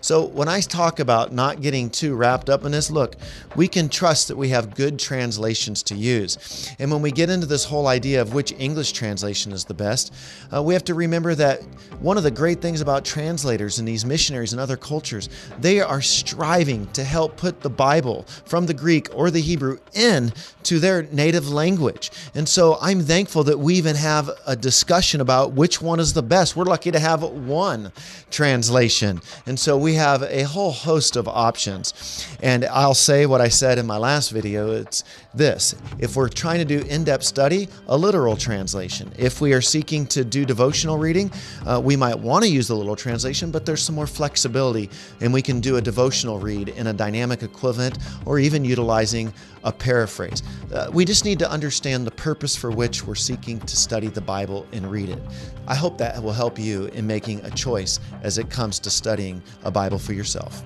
so 0.00 0.24
when 0.24 0.48
I 0.48 0.60
talk 0.60 0.98
about 0.98 1.32
not 1.32 1.60
getting 1.60 1.90
too 1.90 2.14
wrapped 2.14 2.48
up 2.48 2.64
in 2.64 2.72
this, 2.72 2.90
look, 2.90 3.16
we 3.54 3.68
can 3.68 3.88
trust 3.88 4.28
that 4.28 4.36
we 4.36 4.48
have 4.48 4.74
good 4.74 4.98
translations 4.98 5.82
to 5.84 5.94
use. 5.94 6.70
And 6.78 6.90
when 6.90 7.02
we 7.02 7.10
get 7.10 7.28
into 7.28 7.46
this 7.46 7.64
whole 7.64 7.86
idea 7.86 8.20
of 8.22 8.32
which 8.32 8.52
English 8.52 8.92
translation 8.92 9.52
is 9.52 9.64
the 9.64 9.74
best, 9.74 10.14
uh, 10.54 10.62
we 10.62 10.74
have 10.74 10.84
to 10.84 10.94
remember 10.94 11.34
that 11.34 11.62
one 12.00 12.16
of 12.16 12.22
the 12.22 12.30
great 12.30 12.62
things 12.62 12.80
about 12.80 13.04
translators 13.04 13.78
and 13.78 13.86
these 13.86 14.06
missionaries 14.06 14.52
and 14.52 14.60
other 14.60 14.76
cultures, 14.76 15.28
they 15.58 15.80
are 15.80 16.00
striving 16.00 16.86
to 16.92 17.04
help 17.04 17.36
put 17.36 17.60
the 17.60 17.70
Bible 17.70 18.24
from 18.46 18.66
the 18.66 18.74
Greek 18.74 19.08
or 19.14 19.30
the 19.30 19.40
Hebrew 19.40 19.78
in 19.92 20.32
to 20.62 20.78
their 20.78 21.02
native 21.04 21.50
language. 21.50 22.10
And 22.34 22.48
so 22.48 22.78
I'm 22.80 23.02
thankful 23.02 23.44
that 23.44 23.58
we 23.58 23.74
even 23.74 23.96
have 23.96 24.30
a 24.46 24.56
discussion 24.56 25.20
about 25.20 25.52
which 25.52 25.82
one 25.82 26.00
is 26.00 26.14
the 26.14 26.22
best. 26.22 26.56
We're 26.56 26.64
lucky 26.64 26.90
to 26.90 26.98
have 26.98 27.22
one 27.22 27.92
translation. 28.30 29.20
And 29.46 29.58
so 29.58 29.76
we 29.76 29.89
have 29.94 30.22
a 30.22 30.42
whole 30.42 30.72
host 30.72 31.16
of 31.16 31.28
options. 31.28 32.26
And 32.42 32.64
I'll 32.66 32.94
say 32.94 33.26
what 33.26 33.40
I 33.40 33.48
said 33.48 33.78
in 33.78 33.86
my 33.86 33.96
last 33.96 34.30
video 34.30 34.72
it's 34.72 35.04
this 35.34 35.74
if 35.98 36.16
we're 36.16 36.28
trying 36.28 36.58
to 36.58 36.64
do 36.64 36.86
in 36.88 37.04
depth 37.04 37.24
study, 37.24 37.68
a 37.88 37.96
literal 37.96 38.36
translation. 38.36 39.12
If 39.16 39.40
we 39.40 39.52
are 39.52 39.60
seeking 39.60 40.06
to 40.08 40.24
do 40.24 40.44
devotional 40.44 40.98
reading, 40.98 41.30
uh, 41.66 41.80
we 41.82 41.96
might 41.96 42.18
want 42.18 42.44
to 42.44 42.50
use 42.50 42.68
the 42.68 42.74
literal 42.74 42.96
translation, 42.96 43.50
but 43.50 43.64
there's 43.64 43.82
some 43.82 43.94
more 43.94 44.06
flexibility, 44.06 44.90
and 45.20 45.32
we 45.32 45.42
can 45.42 45.60
do 45.60 45.76
a 45.76 45.80
devotional 45.80 46.38
read 46.38 46.70
in 46.70 46.88
a 46.88 46.92
dynamic 46.92 47.42
equivalent 47.42 47.98
or 48.26 48.38
even 48.38 48.64
utilizing 48.64 49.32
a 49.64 49.72
paraphrase. 49.72 50.42
Uh, 50.72 50.90
we 50.92 51.04
just 51.04 51.24
need 51.24 51.38
to 51.38 51.50
understand 51.50 52.06
the 52.06 52.10
purpose 52.10 52.56
for 52.56 52.70
which 52.70 53.06
we're 53.06 53.14
seeking 53.14 53.60
to 53.60 53.76
study 53.76 54.08
the 54.08 54.20
Bible 54.20 54.66
and 54.72 54.90
read 54.90 55.10
it. 55.10 55.20
I 55.66 55.74
hope 55.74 55.98
that 55.98 56.20
will 56.22 56.32
help 56.32 56.58
you 56.58 56.86
in 56.86 57.06
making 57.06 57.44
a 57.44 57.50
choice 57.50 58.00
as 58.22 58.38
it 58.38 58.50
comes 58.50 58.78
to 58.80 58.90
studying 58.90 59.42
a 59.62 59.70
Bible 59.70 59.98
for 59.98 60.12
yourself. 60.12 60.62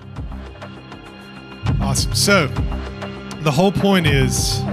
Awesome. 1.81 2.15
So, 2.15 2.47
the 3.45 3.51
whole 3.51 3.71
point 3.71 4.07
is 4.07 4.63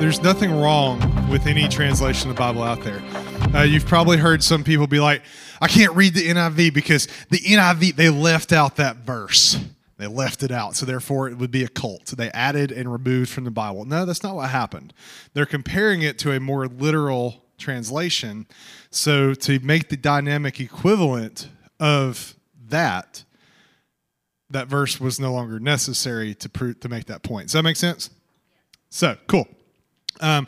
there's 0.00 0.22
nothing 0.22 0.58
wrong 0.58 0.98
with 1.28 1.46
any 1.46 1.68
translation 1.68 2.30
of 2.30 2.36
the 2.36 2.40
Bible 2.40 2.62
out 2.62 2.80
there. 2.82 3.02
Uh, 3.54 3.62
you've 3.62 3.84
probably 3.84 4.16
heard 4.16 4.42
some 4.42 4.64
people 4.64 4.86
be 4.86 4.98
like, 4.98 5.20
I 5.60 5.68
can't 5.68 5.94
read 5.94 6.14
the 6.14 6.26
NIV 6.26 6.72
because 6.72 7.08
the 7.28 7.36
NIV, 7.40 7.96
they 7.96 8.08
left 8.08 8.54
out 8.54 8.76
that 8.76 8.96
verse. 9.04 9.62
They 9.98 10.06
left 10.06 10.42
it 10.42 10.50
out. 10.50 10.76
So 10.76 10.86
therefore, 10.86 11.28
it 11.28 11.36
would 11.36 11.50
be 11.50 11.62
a 11.62 11.68
cult. 11.68 12.06
They 12.06 12.30
added 12.30 12.72
and 12.72 12.90
removed 12.90 13.28
from 13.28 13.44
the 13.44 13.50
Bible. 13.50 13.84
No, 13.84 14.06
that's 14.06 14.22
not 14.22 14.34
what 14.34 14.48
happened. 14.48 14.94
They're 15.34 15.44
comparing 15.44 16.00
it 16.00 16.18
to 16.20 16.32
a 16.32 16.40
more 16.40 16.68
literal 16.68 17.44
translation. 17.58 18.46
So 18.90 19.34
to 19.34 19.60
make 19.60 19.90
the 19.90 19.98
dynamic 19.98 20.58
equivalent 20.58 21.50
of 21.78 22.34
that, 22.68 23.24
that 24.50 24.68
verse 24.68 25.00
was 25.00 25.20
no 25.20 25.32
longer 25.32 25.58
necessary 25.60 26.34
to 26.36 26.48
prove, 26.48 26.80
to 26.80 26.88
make 26.88 27.06
that 27.06 27.22
point. 27.22 27.46
Does 27.46 27.52
that 27.52 27.62
make 27.62 27.76
sense? 27.76 28.10
So 28.90 29.16
cool. 29.26 29.46
Um, 30.20 30.46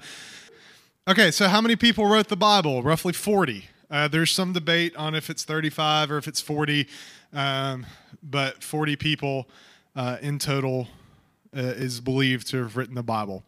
Okay, 1.08 1.32
so 1.32 1.48
how 1.48 1.60
many 1.60 1.74
people 1.74 2.06
wrote 2.06 2.28
the 2.28 2.36
Bible? 2.36 2.80
Roughly 2.80 3.12
40. 3.12 3.64
Uh, 3.90 4.06
there's 4.06 4.30
some 4.30 4.52
debate 4.52 4.94
on 4.94 5.16
if 5.16 5.30
it's 5.30 5.42
35 5.42 6.12
or 6.12 6.16
if 6.16 6.28
it's 6.28 6.40
40, 6.40 6.86
um, 7.32 7.84
but 8.22 8.62
40 8.62 8.94
people 8.94 9.48
uh, 9.96 10.18
in 10.22 10.38
total 10.38 10.86
uh, 11.56 11.60
is 11.60 12.00
believed 12.00 12.46
to 12.50 12.58
have 12.58 12.76
written 12.76 12.94
the 12.94 13.02
Bible. 13.02 13.42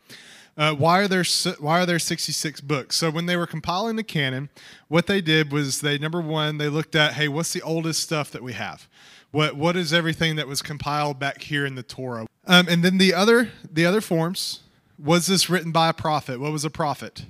Uh, 0.56 0.74
why 0.74 0.98
are 0.98 1.06
there 1.06 1.22
why 1.60 1.80
are 1.80 1.86
there 1.86 2.00
66 2.00 2.60
books? 2.60 2.96
So 2.96 3.08
when 3.08 3.26
they 3.26 3.36
were 3.36 3.46
compiling 3.46 3.94
the 3.94 4.02
canon, 4.02 4.48
what 4.88 5.06
they 5.06 5.20
did 5.20 5.52
was 5.52 5.80
they 5.80 5.96
number 5.96 6.20
one 6.20 6.58
they 6.58 6.68
looked 6.68 6.96
at 6.96 7.12
hey 7.12 7.28
what's 7.28 7.52
the 7.52 7.62
oldest 7.62 8.02
stuff 8.02 8.32
that 8.32 8.42
we 8.42 8.54
have, 8.54 8.88
what 9.34 9.56
what 9.56 9.76
is 9.76 9.92
everything 9.92 10.36
that 10.36 10.46
was 10.46 10.62
compiled 10.62 11.18
back 11.18 11.42
here 11.42 11.66
in 11.66 11.74
the 11.74 11.82
Torah, 11.82 12.26
um, 12.46 12.68
and 12.68 12.84
then 12.84 12.98
the 12.98 13.12
other 13.12 13.50
the 13.68 13.84
other 13.84 14.00
forms 14.00 14.60
was 14.96 15.26
this 15.26 15.50
written 15.50 15.72
by 15.72 15.88
a 15.88 15.92
prophet? 15.92 16.38
What 16.38 16.52
was 16.52 16.64
a 16.64 16.70
prophet? 16.70 17.24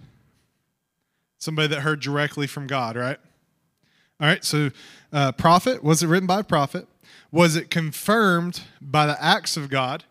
Somebody 1.38 1.68
that 1.68 1.80
heard 1.80 2.00
directly 2.00 2.46
from 2.46 2.66
God, 2.66 2.96
right? 2.96 3.18
All 4.20 4.28
right, 4.28 4.44
so 4.44 4.70
uh, 5.12 5.32
prophet 5.32 5.82
was 5.82 6.02
it 6.02 6.08
written 6.08 6.26
by 6.26 6.40
a 6.40 6.44
prophet? 6.44 6.86
Was 7.32 7.56
it 7.56 7.70
confirmed 7.70 8.60
by 8.80 9.06
the 9.06 9.22
acts 9.22 9.56
of 9.56 9.70
God? 9.70 10.04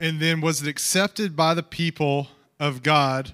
And 0.00 0.20
then 0.20 0.40
was 0.40 0.60
it 0.60 0.68
accepted 0.68 1.36
by 1.36 1.54
the 1.54 1.62
people 1.62 2.28
of 2.58 2.82
God 2.82 3.32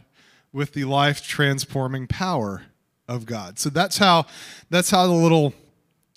with 0.52 0.74
the 0.74 0.84
life 0.84 1.26
transforming 1.26 2.06
power 2.06 2.64
of 3.08 3.24
God? 3.24 3.58
So 3.58 3.70
that's 3.70 3.96
how 3.96 4.26
that's 4.68 4.90
how 4.90 5.06
the 5.06 5.14
little 5.14 5.54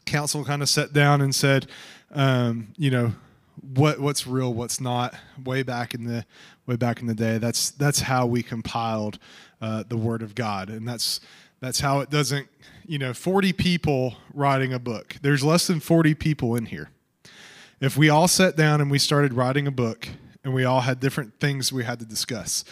council 0.06 0.44
kind 0.44 0.62
of 0.62 0.70
sat 0.70 0.94
down 0.94 1.22
and 1.22 1.34
said, 1.34 1.68
um, 2.12 2.70
you 2.78 2.92
know, 2.92 3.14
what 3.76 4.00
what's 4.00 4.28
real, 4.28 4.54
what's 4.54 4.82
not. 4.82 5.16
Way 5.44 5.64
back 5.64 5.94
in 5.94 6.06
the 6.06 6.26
way 6.66 6.76
back 6.76 7.02
in 7.02 7.08
the 7.08 7.16
day, 7.16 7.38
that's 7.38 7.72
that's 7.72 8.02
how 8.02 8.26
we 8.26 8.44
compiled 8.44 9.20
uh, 9.62 9.84
the 9.88 9.98
Word 9.98 10.22
of 10.22 10.36
God, 10.36 10.70
and 10.70 10.88
that's 10.88 11.20
that's 11.60 11.80
how 11.80 12.00
it 12.00 12.10
doesn't. 12.10 12.48
You 12.86 13.00
know, 13.00 13.14
forty 13.14 13.54
people 13.54 14.16
writing 14.34 14.74
a 14.74 14.80
book. 14.80 15.18
There's 15.22 15.44
less 15.44 15.68
than 15.68 15.80
forty 15.80 16.14
people 16.14 16.56
in 16.56 16.66
here. 16.66 16.90
If 17.80 17.98
we 17.98 18.10
all 18.10 18.28
sat 18.28 18.56
down 18.56 18.82
and 18.82 18.90
we 18.90 19.00
started 19.00 19.34
writing 19.34 19.68
a 19.68 19.72
book, 19.72 20.08
and 20.44 20.54
we 20.54 20.66
all 20.66 20.82
had 20.82 21.00
different 21.00 21.40
things 21.40 21.72
we 21.72 21.84
had 21.84 22.00
to 22.00 22.06
discuss. 22.06 22.64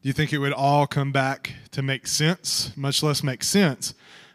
Do 0.00 0.08
you 0.08 0.12
think 0.12 0.32
it 0.32 0.38
would 0.38 0.52
all 0.52 0.86
come 0.86 1.10
back 1.10 1.54
to 1.72 1.82
make 1.82 2.06
sense, 2.06 2.72
much 2.76 3.02
less 3.02 3.22
make 3.22 3.42
sense? 3.42 3.94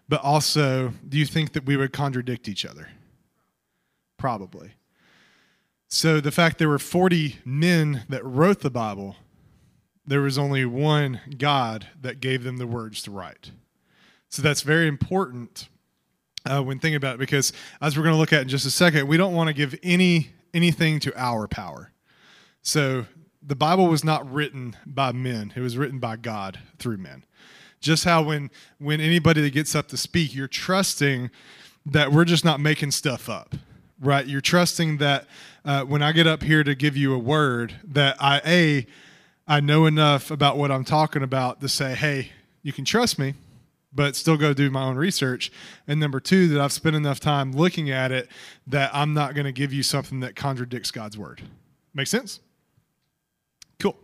But 0.10 0.22
also, 0.22 0.94
do 1.08 1.18
you 1.18 1.26
think 1.26 1.54
that 1.54 1.66
we 1.66 1.78
would 1.78 1.94
contradict 1.94 2.48
each 2.48 2.66
other? 2.66 2.90
Probably. 4.18 4.74
So 5.88 6.20
the 6.20 6.32
fact 6.32 6.58
there 6.58 6.70
were 6.70 6.80
40 6.80 7.38
men 7.46 8.04
that 8.10 8.26
wrote 8.26 8.62
the 8.62 8.70
Bible, 8.70 9.16
there 10.06 10.22
was 10.22 10.38
only 10.38 10.66
one 10.66 11.22
God 11.38 11.88
that 12.02 12.20
gave 12.20 12.44
them 12.44 12.58
the 12.58 12.68
words 12.68 13.02
to 13.04 13.12
write. 13.12 13.52
So 14.30 14.42
that's 14.42 14.62
very 14.62 14.88
important 14.88 15.68
uh, 16.46 16.62
when 16.62 16.80
thinking 16.80 16.96
about 16.96 17.16
it 17.16 17.20
because 17.20 17.54
as 17.82 17.96
we're 17.96 18.04
going 18.04 18.16
to 18.16 18.20
look 18.20 18.34
at 18.34 18.42
in 18.42 18.50
just 18.50 18.66
a 18.66 18.72
second, 18.72 19.08
we 19.08 19.18
don't 19.18 19.34
want 19.34 19.48
to 19.48 19.54
give 19.54 19.78
any 19.84 20.32
anything 20.54 21.00
to 21.00 21.14
our 21.16 21.48
power. 21.48 21.92
So 22.62 23.06
the 23.42 23.56
Bible 23.56 23.88
was 23.88 24.04
not 24.04 24.32
written 24.32 24.76
by 24.86 25.12
men, 25.12 25.54
it 25.56 25.62
was 25.62 25.78
written 25.78 26.00
by 26.00 26.16
God 26.16 26.60
through 26.78 26.98
men. 26.98 27.26
Just 27.84 28.06
how 28.06 28.24
when 28.24 28.50
when 28.80 29.02
anybody 29.02 29.42
that 29.42 29.54
gets 29.54 29.76
up 29.76 29.90
to 29.90 29.98
speak, 29.98 30.34
you're 30.34 30.48
trusting 30.48 31.30
that 31.86 32.12
we're 32.12 32.26
just 32.26 32.46
not 32.46 32.60
making 32.60 32.92
stuff 32.92 33.30
up, 33.30 33.56
right? 34.00 34.26
You're 34.26 34.42
trusting 34.42 34.98
that 34.98 35.28
uh, 35.66 35.84
when 35.84 36.02
I 36.02 36.14
get 36.14 36.26
up 36.26 36.44
here 36.44 36.64
to 36.64 36.76
give 36.76 36.96
you 36.96 37.14
a 37.14 37.20
word, 37.20 37.76
that 37.84 38.16
I 38.20 38.42
a 38.46 38.88
I 39.46 39.60
know 39.60 39.86
enough 39.86 40.32
about 40.32 40.58
what 40.58 40.72
I'm 40.72 40.86
talking 40.86 41.22
about 41.22 41.60
to 41.60 41.68
say, 41.68 41.94
hey, 41.94 42.32
you 42.62 42.72
can 42.72 42.86
trust 42.86 43.20
me, 43.20 43.34
but 43.94 44.16
still 44.16 44.38
go 44.38 44.54
do 44.54 44.70
my 44.70 44.84
own 44.84 44.96
research. 44.96 45.52
And 45.86 46.00
number 46.00 46.22
two, 46.22 46.48
that 46.48 46.62
I've 46.62 46.72
spent 46.72 46.96
enough 46.96 47.20
time 47.20 47.52
looking 47.52 47.92
at 47.92 48.14
it 48.14 48.30
that 48.68 48.92
I'm 48.94 49.14
not 49.14 49.36
going 49.36 49.46
to 49.46 49.52
give 49.52 49.74
you 49.74 49.84
something 49.84 50.22
that 50.22 50.38
contradicts 50.38 50.92
God's 50.92 51.18
word. 51.18 51.42
Make 51.94 52.08
sense? 52.08 52.40
Cool. 53.80 53.98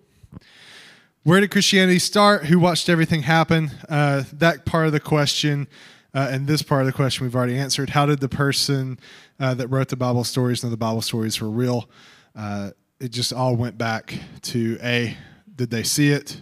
Where 1.23 1.41
did 1.41 1.51
Christianity 1.51 1.99
start? 1.99 2.45
Who 2.45 2.59
watched 2.59 2.87
everything 2.87 3.23
happen? 3.23 3.71
Uh, 3.89 4.23
that 4.33 4.65
part 4.65 4.85
of 4.85 4.93
the 4.93 5.01
question, 5.01 5.67
uh, 6.13 6.29
and 6.31 6.47
this 6.47 6.61
part 6.61 6.81
of 6.81 6.87
the 6.87 6.93
question 6.93 7.25
we've 7.25 7.35
already 7.35 7.57
answered. 7.57 7.89
How 7.89 8.05
did 8.05 8.21
the 8.21 8.29
person 8.29 8.97
uh, 9.37 9.53
that 9.55 9.67
wrote 9.67 9.89
the 9.89 9.97
Bible 9.97 10.23
stories 10.23 10.63
know 10.63 10.69
the 10.69 10.77
Bible 10.77 11.01
stories 11.01 11.41
were 11.41 11.49
real? 11.49 11.89
Uh, 12.33 12.71
it 13.01 13.09
just 13.09 13.33
all 13.33 13.57
went 13.57 13.77
back 13.77 14.17
to 14.43 14.77
A, 14.81 15.17
did 15.53 15.69
they 15.69 15.83
see 15.83 16.09
it? 16.09 16.39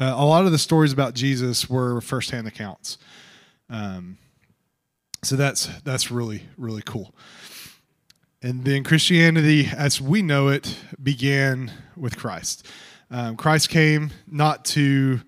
Uh, 0.00 0.14
a 0.16 0.24
lot 0.24 0.46
of 0.46 0.52
the 0.52 0.58
stories 0.58 0.94
about 0.94 1.12
Jesus 1.12 1.68
were 1.68 2.00
firsthand 2.00 2.48
accounts. 2.48 2.96
Um, 3.68 4.16
so 5.22 5.36
that's 5.36 5.66
that's 5.82 6.10
really 6.10 6.44
really 6.56 6.82
cool. 6.82 7.14
And 8.42 8.64
then 8.64 8.82
Christianity, 8.82 9.68
as 9.76 10.00
we 10.00 10.22
know 10.22 10.48
it, 10.48 10.78
began 11.02 11.70
with 11.96 12.16
Christ. 12.16 12.66
Um, 13.10 13.36
Christ 13.36 13.68
came 13.68 14.10
not 14.26 14.64
to 14.66 15.20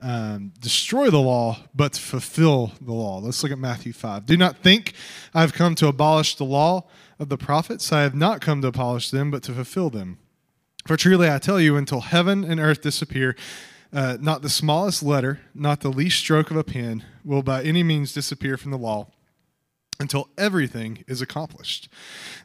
um, 0.00 0.52
destroy 0.60 1.10
the 1.10 1.20
law, 1.20 1.58
but 1.74 1.94
to 1.94 2.00
fulfill 2.00 2.72
the 2.80 2.92
law. 2.92 3.18
Let's 3.18 3.42
look 3.42 3.50
at 3.50 3.58
Matthew 3.58 3.92
5. 3.92 4.26
Do 4.26 4.36
not 4.36 4.58
think 4.58 4.94
I 5.34 5.40
have 5.40 5.52
come 5.52 5.74
to 5.76 5.88
abolish 5.88 6.36
the 6.36 6.44
law 6.44 6.84
of 7.18 7.28
the 7.28 7.36
prophets. 7.36 7.92
I 7.92 8.02
have 8.02 8.14
not 8.14 8.40
come 8.40 8.62
to 8.62 8.68
abolish 8.68 9.10
them, 9.10 9.30
but 9.30 9.42
to 9.44 9.52
fulfill 9.52 9.90
them. 9.90 10.18
For 10.86 10.96
truly 10.96 11.28
I 11.28 11.38
tell 11.38 11.60
you, 11.60 11.76
until 11.76 12.00
heaven 12.00 12.44
and 12.44 12.60
earth 12.60 12.82
disappear, 12.82 13.36
uh, 13.92 14.18
not 14.20 14.42
the 14.42 14.48
smallest 14.48 15.02
letter, 15.02 15.40
not 15.54 15.80
the 15.80 15.88
least 15.88 16.18
stroke 16.18 16.50
of 16.50 16.56
a 16.56 16.64
pen 16.64 17.04
will 17.24 17.42
by 17.42 17.62
any 17.62 17.82
means 17.82 18.12
disappear 18.12 18.56
from 18.56 18.70
the 18.70 18.78
law 18.78 19.08
until 20.00 20.28
everything 20.38 21.04
is 21.08 21.20
accomplished. 21.20 21.88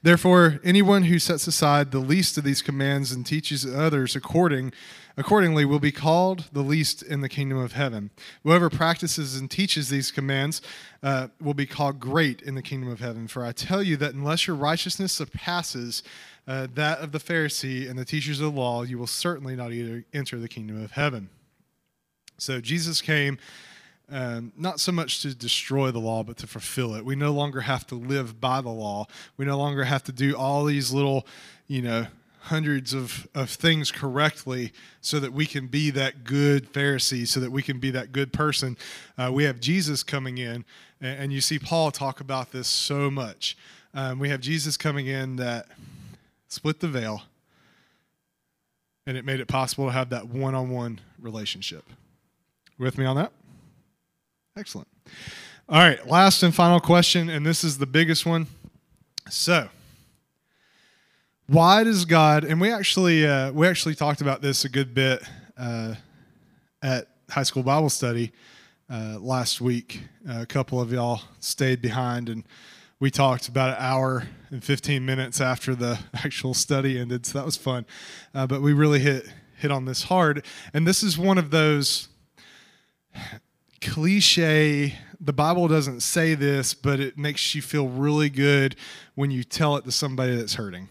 Therefore, 0.01 0.59
anyone 0.63 1.03
who 1.03 1.19
sets 1.19 1.45
aside 1.45 1.91
the 1.91 1.99
least 1.99 2.37
of 2.37 2.43
these 2.43 2.61
commands 2.61 3.11
and 3.11 3.25
teaches 3.25 3.65
others 3.65 4.15
according 4.15 4.73
accordingly 5.15 5.63
will 5.63 5.79
be 5.79 5.91
called 5.91 6.45
the 6.51 6.63
least 6.63 7.03
in 7.03 7.21
the 7.21 7.29
kingdom 7.29 7.57
of 7.57 7.73
heaven. 7.73 8.09
Whoever 8.43 8.69
practices 8.69 9.35
and 9.35 9.49
teaches 9.49 9.89
these 9.89 10.11
commands 10.11 10.61
uh, 11.03 11.27
will 11.39 11.53
be 11.53 11.67
called 11.67 11.99
great 11.99 12.41
in 12.41 12.55
the 12.55 12.63
kingdom 12.63 12.89
of 12.89 12.99
heaven. 12.99 13.27
For 13.27 13.45
I 13.45 13.51
tell 13.51 13.83
you 13.83 13.95
that 13.97 14.15
unless 14.15 14.47
your 14.47 14.55
righteousness 14.55 15.13
surpasses 15.13 16.01
uh, 16.47 16.67
that 16.73 16.99
of 16.99 17.11
the 17.11 17.19
Pharisee 17.19 17.87
and 17.89 17.97
the 17.97 18.05
teachers 18.05 18.41
of 18.41 18.53
the 18.53 18.59
law, 18.59 18.81
you 18.81 18.97
will 18.97 19.07
certainly 19.07 19.55
not 19.55 19.71
enter 20.13 20.39
the 20.39 20.49
kingdom 20.49 20.83
of 20.83 20.91
heaven. 20.91 21.29
So 22.37 22.59
Jesus 22.59 22.99
came 22.99 23.37
um, 24.13 24.53
not 24.55 24.79
so 24.79 24.91
much 24.91 25.23
to 25.23 25.33
destroy 25.33 25.89
the 25.89 25.99
law, 25.99 26.21
but 26.21 26.37
to 26.37 26.47
fulfill 26.47 26.93
it. 26.93 27.03
We 27.03 27.15
no 27.15 27.31
longer 27.31 27.61
have 27.61 27.87
to 27.87 27.95
live 27.95 28.39
by 28.39 28.61
the 28.61 28.69
law. 28.69 29.07
We 29.37 29.45
no 29.45 29.57
longer 29.57 29.85
have 29.85 30.03
to 30.03 30.11
do 30.11 30.37
all 30.37 30.65
these 30.65 30.93
little, 30.93 31.25
you 31.67 31.81
know, 31.81 32.05
hundreds 32.41 32.93
of, 32.93 33.27
of 33.33 33.49
things 33.49 33.91
correctly 33.91 34.71
so 35.01 35.19
that 35.19 35.33
we 35.33 35.47
can 35.47 35.65
be 35.65 35.89
that 35.89 36.25
good 36.25 36.71
Pharisee, 36.71 37.27
so 37.27 37.39
that 37.39 37.51
we 37.51 37.63
can 37.63 37.79
be 37.79 37.89
that 37.89 38.11
good 38.11 38.31
person. 38.31 38.77
Uh, 39.17 39.31
we 39.33 39.45
have 39.45 39.59
Jesus 39.59 40.03
coming 40.03 40.37
in, 40.37 40.63
and, 41.01 41.19
and, 41.19 41.33
you 41.33 41.41
see 41.41 41.57
Paul 41.57 41.89
talk 41.89 42.19
about 42.19 42.51
this 42.51 42.67
so 42.67 43.09
much. 43.09 43.57
Um, 43.95 44.19
we 44.19 44.29
have 44.29 44.41
Jesus 44.41 44.77
coming 44.77 45.07
in 45.07 45.37
that 45.37 45.65
split 46.49 46.81
the 46.81 46.87
veil, 46.87 47.23
and 49.07 49.17
it 49.17 49.25
made 49.25 49.39
it 49.39 49.47
possible 49.47 49.87
to 49.87 49.91
have 49.91 50.09
that 50.09 50.27
one 50.27 50.53
on 50.53 50.69
one 50.69 51.01
relationship. 51.19 51.85
With 52.77 52.99
me 52.99 53.05
on 53.05 53.15
that? 53.15 53.31
Excellent. 54.55 54.87
All 55.67 55.79
right, 55.79 56.05
last 56.07 56.43
and 56.43 56.53
final 56.53 56.79
question, 56.79 57.27
and 57.27 57.43
this 57.43 57.63
is 57.63 57.79
the 57.79 57.87
biggest 57.87 58.23
one. 58.23 58.45
So, 59.27 59.67
why 61.47 61.83
does 61.83 62.05
God? 62.05 62.43
And 62.43 62.61
we 62.61 62.71
actually 62.71 63.25
uh, 63.25 63.51
we 63.51 63.65
actually 63.65 63.95
talked 63.95 64.21
about 64.21 64.43
this 64.43 64.63
a 64.63 64.69
good 64.69 64.93
bit 64.93 65.23
uh, 65.57 65.95
at 66.83 67.07
high 67.31 67.41
school 67.41 67.63
Bible 67.63 67.89
study 67.89 68.31
uh, 68.91 69.17
last 69.19 69.59
week. 69.59 70.01
a 70.29 70.45
couple 70.45 70.79
of 70.79 70.93
y'all 70.93 71.21
stayed 71.39 71.81
behind, 71.81 72.29
and 72.29 72.43
we 72.99 73.09
talked 73.09 73.47
about 73.47 73.69
an 73.69 73.77
hour 73.79 74.27
and 74.51 74.63
fifteen 74.63 75.03
minutes 75.03 75.41
after 75.41 75.73
the 75.73 75.97
actual 76.13 76.53
study 76.53 76.99
ended. 76.99 77.25
So 77.25 77.39
that 77.39 77.45
was 77.45 77.57
fun, 77.57 77.87
uh, 78.35 78.45
but 78.45 78.61
we 78.61 78.73
really 78.73 78.99
hit 78.99 79.25
hit 79.57 79.71
on 79.71 79.85
this 79.85 80.03
hard. 80.03 80.45
And 80.75 80.85
this 80.85 81.01
is 81.01 81.17
one 81.17 81.39
of 81.39 81.49
those 81.49 82.09
cliche 83.83 84.97
the 85.19 85.33
bible 85.33 85.67
doesn't 85.67 86.01
say 86.01 86.35
this 86.35 86.73
but 86.73 86.99
it 86.99 87.17
makes 87.17 87.53
you 87.55 87.61
feel 87.61 87.87
really 87.87 88.29
good 88.29 88.75
when 89.15 89.31
you 89.31 89.43
tell 89.43 89.75
it 89.77 89.85
to 89.85 89.91
somebody 89.91 90.35
that's 90.35 90.55
hurting. 90.55 90.87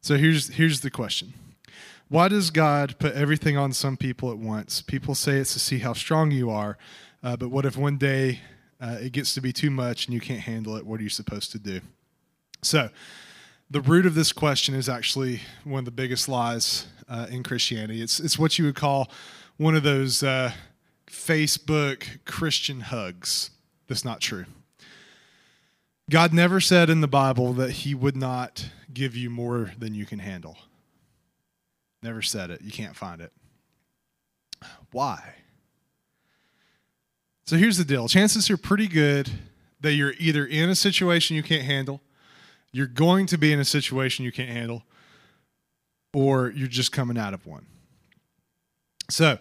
So 0.00 0.16
here's 0.16 0.48
here's 0.48 0.80
the 0.80 0.90
question. 0.90 1.34
Why 2.08 2.28
does 2.28 2.50
god 2.50 2.98
put 2.98 3.14
everything 3.14 3.56
on 3.56 3.72
some 3.72 3.96
people 3.96 4.30
at 4.30 4.38
once? 4.38 4.82
People 4.82 5.14
say 5.14 5.38
it's 5.38 5.52
to 5.54 5.60
see 5.60 5.78
how 5.78 5.92
strong 5.92 6.30
you 6.30 6.50
are 6.50 6.78
uh, 7.24 7.36
but 7.36 7.48
what 7.48 7.64
if 7.64 7.76
one 7.76 7.96
day 7.96 8.40
uh, 8.80 8.98
it 9.00 9.12
gets 9.12 9.32
to 9.32 9.40
be 9.40 9.50
too 9.50 9.70
much 9.70 10.04
and 10.06 10.12
you 10.12 10.20
can't 10.20 10.40
handle 10.40 10.76
it? 10.76 10.84
What 10.84 11.00
are 11.00 11.02
you 11.02 11.08
supposed 11.08 11.50
to 11.52 11.58
do? 11.58 11.80
So 12.60 12.90
the 13.70 13.80
root 13.80 14.04
of 14.04 14.14
this 14.14 14.30
question 14.30 14.74
is 14.74 14.90
actually 14.90 15.40
one 15.64 15.80
of 15.80 15.84
the 15.86 15.90
biggest 15.90 16.28
lies 16.28 16.86
uh, 17.08 17.26
in 17.30 17.42
Christianity. 17.42 18.02
It's 18.02 18.20
it's 18.20 18.38
what 18.38 18.58
you 18.58 18.66
would 18.66 18.74
call 18.74 19.10
one 19.56 19.74
of 19.74 19.82
those 19.82 20.22
uh, 20.22 20.52
Facebook 21.14 22.24
Christian 22.24 22.80
hugs. 22.80 23.50
That's 23.88 24.04
not 24.04 24.20
true. 24.20 24.44
God 26.10 26.34
never 26.34 26.60
said 26.60 26.90
in 26.90 27.00
the 27.00 27.08
Bible 27.08 27.52
that 27.54 27.70
He 27.70 27.94
would 27.94 28.16
not 28.16 28.68
give 28.92 29.16
you 29.16 29.30
more 29.30 29.72
than 29.78 29.94
you 29.94 30.04
can 30.04 30.18
handle. 30.18 30.58
Never 32.02 32.20
said 32.20 32.50
it. 32.50 32.60
You 32.60 32.70
can't 32.70 32.94
find 32.94 33.22
it. 33.22 33.32
Why? 34.92 35.34
So 37.46 37.56
here's 37.56 37.78
the 37.78 37.84
deal 37.84 38.08
chances 38.08 38.50
are 38.50 38.56
pretty 38.56 38.88
good 38.88 39.30
that 39.80 39.92
you're 39.92 40.14
either 40.18 40.46
in 40.46 40.70
a 40.70 40.74
situation 40.74 41.36
you 41.36 41.42
can't 41.42 41.64
handle, 41.64 42.00
you're 42.72 42.86
going 42.86 43.26
to 43.26 43.38
be 43.38 43.52
in 43.52 43.60
a 43.60 43.64
situation 43.64 44.24
you 44.24 44.32
can't 44.32 44.48
handle, 44.48 44.82
or 46.12 46.50
you're 46.50 46.68
just 46.68 46.90
coming 46.90 47.18
out 47.18 47.34
of 47.34 47.46
one. 47.46 47.66
So, 49.10 49.38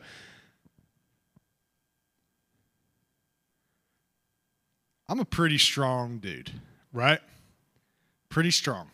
I'm 5.08 5.20
a 5.20 5.26
pretty 5.26 5.58
strong 5.58 6.20
dude, 6.20 6.52
right? 6.92 7.20
Pretty 8.30 8.52
strong. 8.52 8.90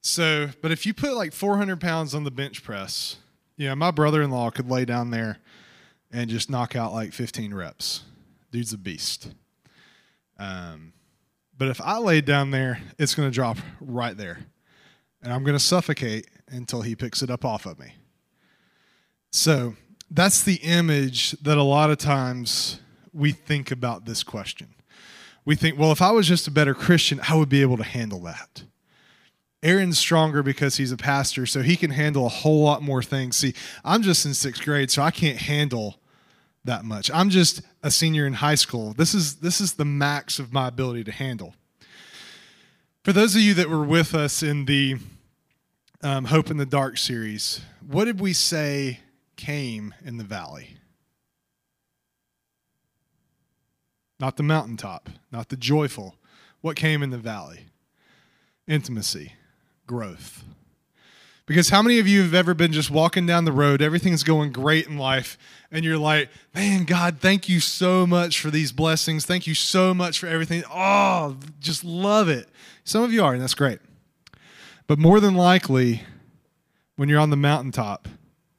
So, 0.00 0.48
but 0.60 0.72
if 0.72 0.84
you 0.84 0.94
put 0.94 1.14
like 1.14 1.32
400 1.32 1.80
pounds 1.80 2.14
on 2.14 2.24
the 2.24 2.30
bench 2.30 2.64
press, 2.64 3.16
you 3.56 3.68
know, 3.68 3.76
my 3.76 3.90
brother 3.90 4.22
in 4.22 4.30
law 4.30 4.50
could 4.50 4.68
lay 4.68 4.84
down 4.84 5.10
there 5.10 5.38
and 6.10 6.28
just 6.28 6.50
knock 6.50 6.74
out 6.74 6.92
like 6.92 7.12
15 7.12 7.54
reps. 7.54 8.02
Dude's 8.50 8.72
a 8.72 8.78
beast. 8.78 9.32
Um, 10.38 10.92
but 11.56 11.68
if 11.68 11.80
I 11.80 11.98
lay 11.98 12.20
down 12.20 12.50
there, 12.50 12.80
it's 12.98 13.14
going 13.14 13.28
to 13.28 13.34
drop 13.34 13.58
right 13.80 14.16
there. 14.16 14.40
And 15.22 15.32
I'm 15.32 15.44
going 15.44 15.56
to 15.56 15.62
suffocate 15.62 16.26
until 16.48 16.82
he 16.82 16.96
picks 16.96 17.22
it 17.22 17.30
up 17.30 17.44
off 17.44 17.66
of 17.66 17.78
me. 17.78 17.94
So 19.30 19.76
that's 20.10 20.42
the 20.42 20.56
image 20.56 21.30
that 21.42 21.56
a 21.56 21.62
lot 21.62 21.90
of 21.90 21.98
times 21.98 22.80
we 23.12 23.30
think 23.32 23.70
about 23.70 24.04
this 24.04 24.22
question. 24.22 24.74
We 25.44 25.56
think, 25.56 25.78
well, 25.78 25.92
if 25.92 26.00
I 26.00 26.12
was 26.12 26.28
just 26.28 26.46
a 26.46 26.52
better 26.52 26.74
Christian, 26.74 27.20
I 27.28 27.34
would 27.34 27.48
be 27.48 27.62
able 27.62 27.76
to 27.76 27.84
handle 27.84 28.20
that. 28.20 28.64
Aaron's 29.62 29.98
stronger 29.98 30.42
because 30.42 30.76
he's 30.76 30.92
a 30.92 30.96
pastor, 30.96 31.46
so 31.46 31.62
he 31.62 31.76
can 31.76 31.90
handle 31.90 32.26
a 32.26 32.30
whole 32.30 32.64
lot 32.64 32.82
more 32.82 33.02
things. 33.02 33.36
See, 33.36 33.54
I'm 33.84 34.02
just 34.02 34.26
in 34.26 34.34
sixth 34.34 34.64
grade, 34.64 34.90
so 34.90 35.02
I 35.02 35.12
can't 35.12 35.38
handle 35.38 36.00
that 36.64 36.84
much. 36.84 37.10
I'm 37.12 37.30
just 37.30 37.62
a 37.82 37.90
senior 37.90 38.26
in 38.26 38.34
high 38.34 38.56
school. 38.56 38.92
This 38.92 39.14
is 39.14 39.36
this 39.36 39.60
is 39.60 39.74
the 39.74 39.84
max 39.84 40.38
of 40.38 40.52
my 40.52 40.68
ability 40.68 41.04
to 41.04 41.12
handle. 41.12 41.54
For 43.04 43.12
those 43.12 43.34
of 43.34 43.42
you 43.42 43.54
that 43.54 43.68
were 43.68 43.84
with 43.84 44.14
us 44.14 44.42
in 44.42 44.64
the 44.64 44.96
um, 46.02 46.26
Hope 46.26 46.50
in 46.50 46.56
the 46.56 46.66
Dark 46.66 46.98
series, 46.98 47.60
what 47.84 48.04
did 48.04 48.20
we 48.20 48.32
say 48.32 49.00
came 49.36 49.94
in 50.04 50.18
the 50.18 50.24
valley? 50.24 50.76
Not 54.22 54.36
the 54.36 54.44
mountaintop, 54.44 55.10
not 55.32 55.48
the 55.48 55.56
joyful. 55.56 56.14
What 56.60 56.76
came 56.76 57.02
in 57.02 57.10
the 57.10 57.18
valley? 57.18 57.66
Intimacy, 58.68 59.32
growth. 59.88 60.44
Because 61.44 61.70
how 61.70 61.82
many 61.82 61.98
of 61.98 62.06
you 62.06 62.22
have 62.22 62.32
ever 62.32 62.54
been 62.54 62.72
just 62.72 62.88
walking 62.88 63.26
down 63.26 63.46
the 63.46 63.50
road, 63.50 63.82
everything's 63.82 64.22
going 64.22 64.52
great 64.52 64.86
in 64.86 64.96
life, 64.96 65.36
and 65.72 65.84
you're 65.84 65.98
like, 65.98 66.28
man, 66.54 66.84
God, 66.84 67.18
thank 67.18 67.48
you 67.48 67.58
so 67.58 68.06
much 68.06 68.38
for 68.38 68.48
these 68.48 68.70
blessings. 68.70 69.26
Thank 69.26 69.48
you 69.48 69.56
so 69.56 69.92
much 69.92 70.20
for 70.20 70.28
everything. 70.28 70.62
Oh, 70.72 71.36
just 71.58 71.82
love 71.82 72.28
it. 72.28 72.48
Some 72.84 73.02
of 73.02 73.12
you 73.12 73.24
are, 73.24 73.32
and 73.32 73.42
that's 73.42 73.54
great. 73.54 73.80
But 74.86 75.00
more 75.00 75.18
than 75.18 75.34
likely, 75.34 76.02
when 76.94 77.08
you're 77.08 77.18
on 77.18 77.30
the 77.30 77.36
mountaintop, 77.36 78.06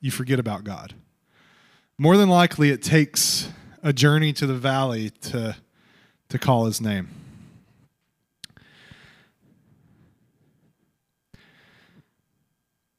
you 0.01 0.12
forget 0.12 0.39
about 0.39 0.65
God. 0.65 0.93
More 1.98 2.17
than 2.17 2.27
likely, 2.27 2.70
it 2.70 2.84
takes 2.84 3.48
a 3.84 3.92
journey 3.92 4.32
to 4.32 4.48
the 4.48 4.56
valley 4.56 5.10
to, 5.10 5.56
to 6.30 6.40
call 6.40 6.66
his 6.66 6.80
name. 6.80 7.10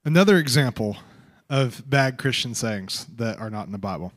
Another 0.05 0.37
example 0.37 0.99
of 1.49 1.89
bad 1.89 2.19
Christian 2.19 2.55
sayings 2.55 3.07
that 3.17 3.39
are 3.39 3.49
not 3.49 3.67
in 3.67 3.73
the 3.73 3.79
Bible. 3.79 4.13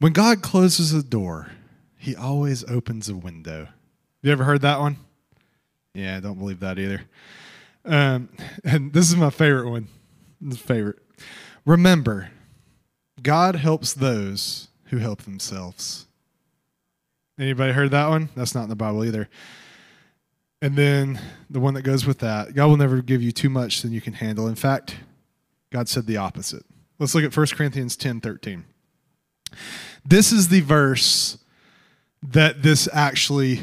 When 0.00 0.12
God 0.12 0.42
closes 0.42 0.92
a 0.92 1.04
door, 1.04 1.52
he 1.96 2.16
always 2.16 2.64
opens 2.64 3.08
a 3.08 3.14
window. 3.14 3.68
You 4.22 4.32
ever 4.32 4.42
heard 4.42 4.62
that 4.62 4.80
one? 4.80 4.96
Yeah, 5.94 6.16
I 6.16 6.20
don't 6.20 6.38
believe 6.38 6.60
that 6.60 6.78
either. 6.80 7.02
Um, 7.84 8.28
and 8.64 8.92
this 8.92 9.08
is 9.08 9.16
my 9.16 9.30
favorite 9.30 9.70
one. 9.70 9.88
Favorite. 10.56 10.98
Remember, 11.64 12.30
God 13.22 13.56
helps 13.56 13.92
those 13.92 14.68
who 14.90 14.98
help 14.98 15.22
themselves. 15.22 16.06
Anybody 17.38 17.72
heard 17.72 17.90
that 17.92 18.08
one? 18.08 18.30
That's 18.34 18.54
not 18.54 18.64
in 18.64 18.68
the 18.68 18.76
Bible 18.76 19.04
either. 19.04 19.28
And 20.60 20.74
then 20.74 21.20
the 21.48 21.60
one 21.60 21.74
that 21.74 21.82
goes 21.82 22.04
with 22.04 22.18
that 22.18 22.54
God 22.54 22.66
will 22.66 22.76
never 22.76 23.00
give 23.00 23.22
you 23.22 23.30
too 23.30 23.48
much 23.48 23.82
than 23.82 23.92
you 23.92 24.00
can 24.00 24.14
handle. 24.14 24.48
In 24.48 24.56
fact, 24.56 24.96
God 25.70 25.88
said 25.88 26.06
the 26.06 26.16
opposite. 26.16 26.64
Let's 26.98 27.14
look 27.14 27.24
at 27.24 27.36
1 27.36 27.46
Corinthians 27.48 27.96
10 27.96 28.20
13. 28.20 28.64
This 30.04 30.32
is 30.32 30.48
the 30.48 30.60
verse 30.60 31.38
that 32.22 32.62
this 32.62 32.88
actually 32.92 33.60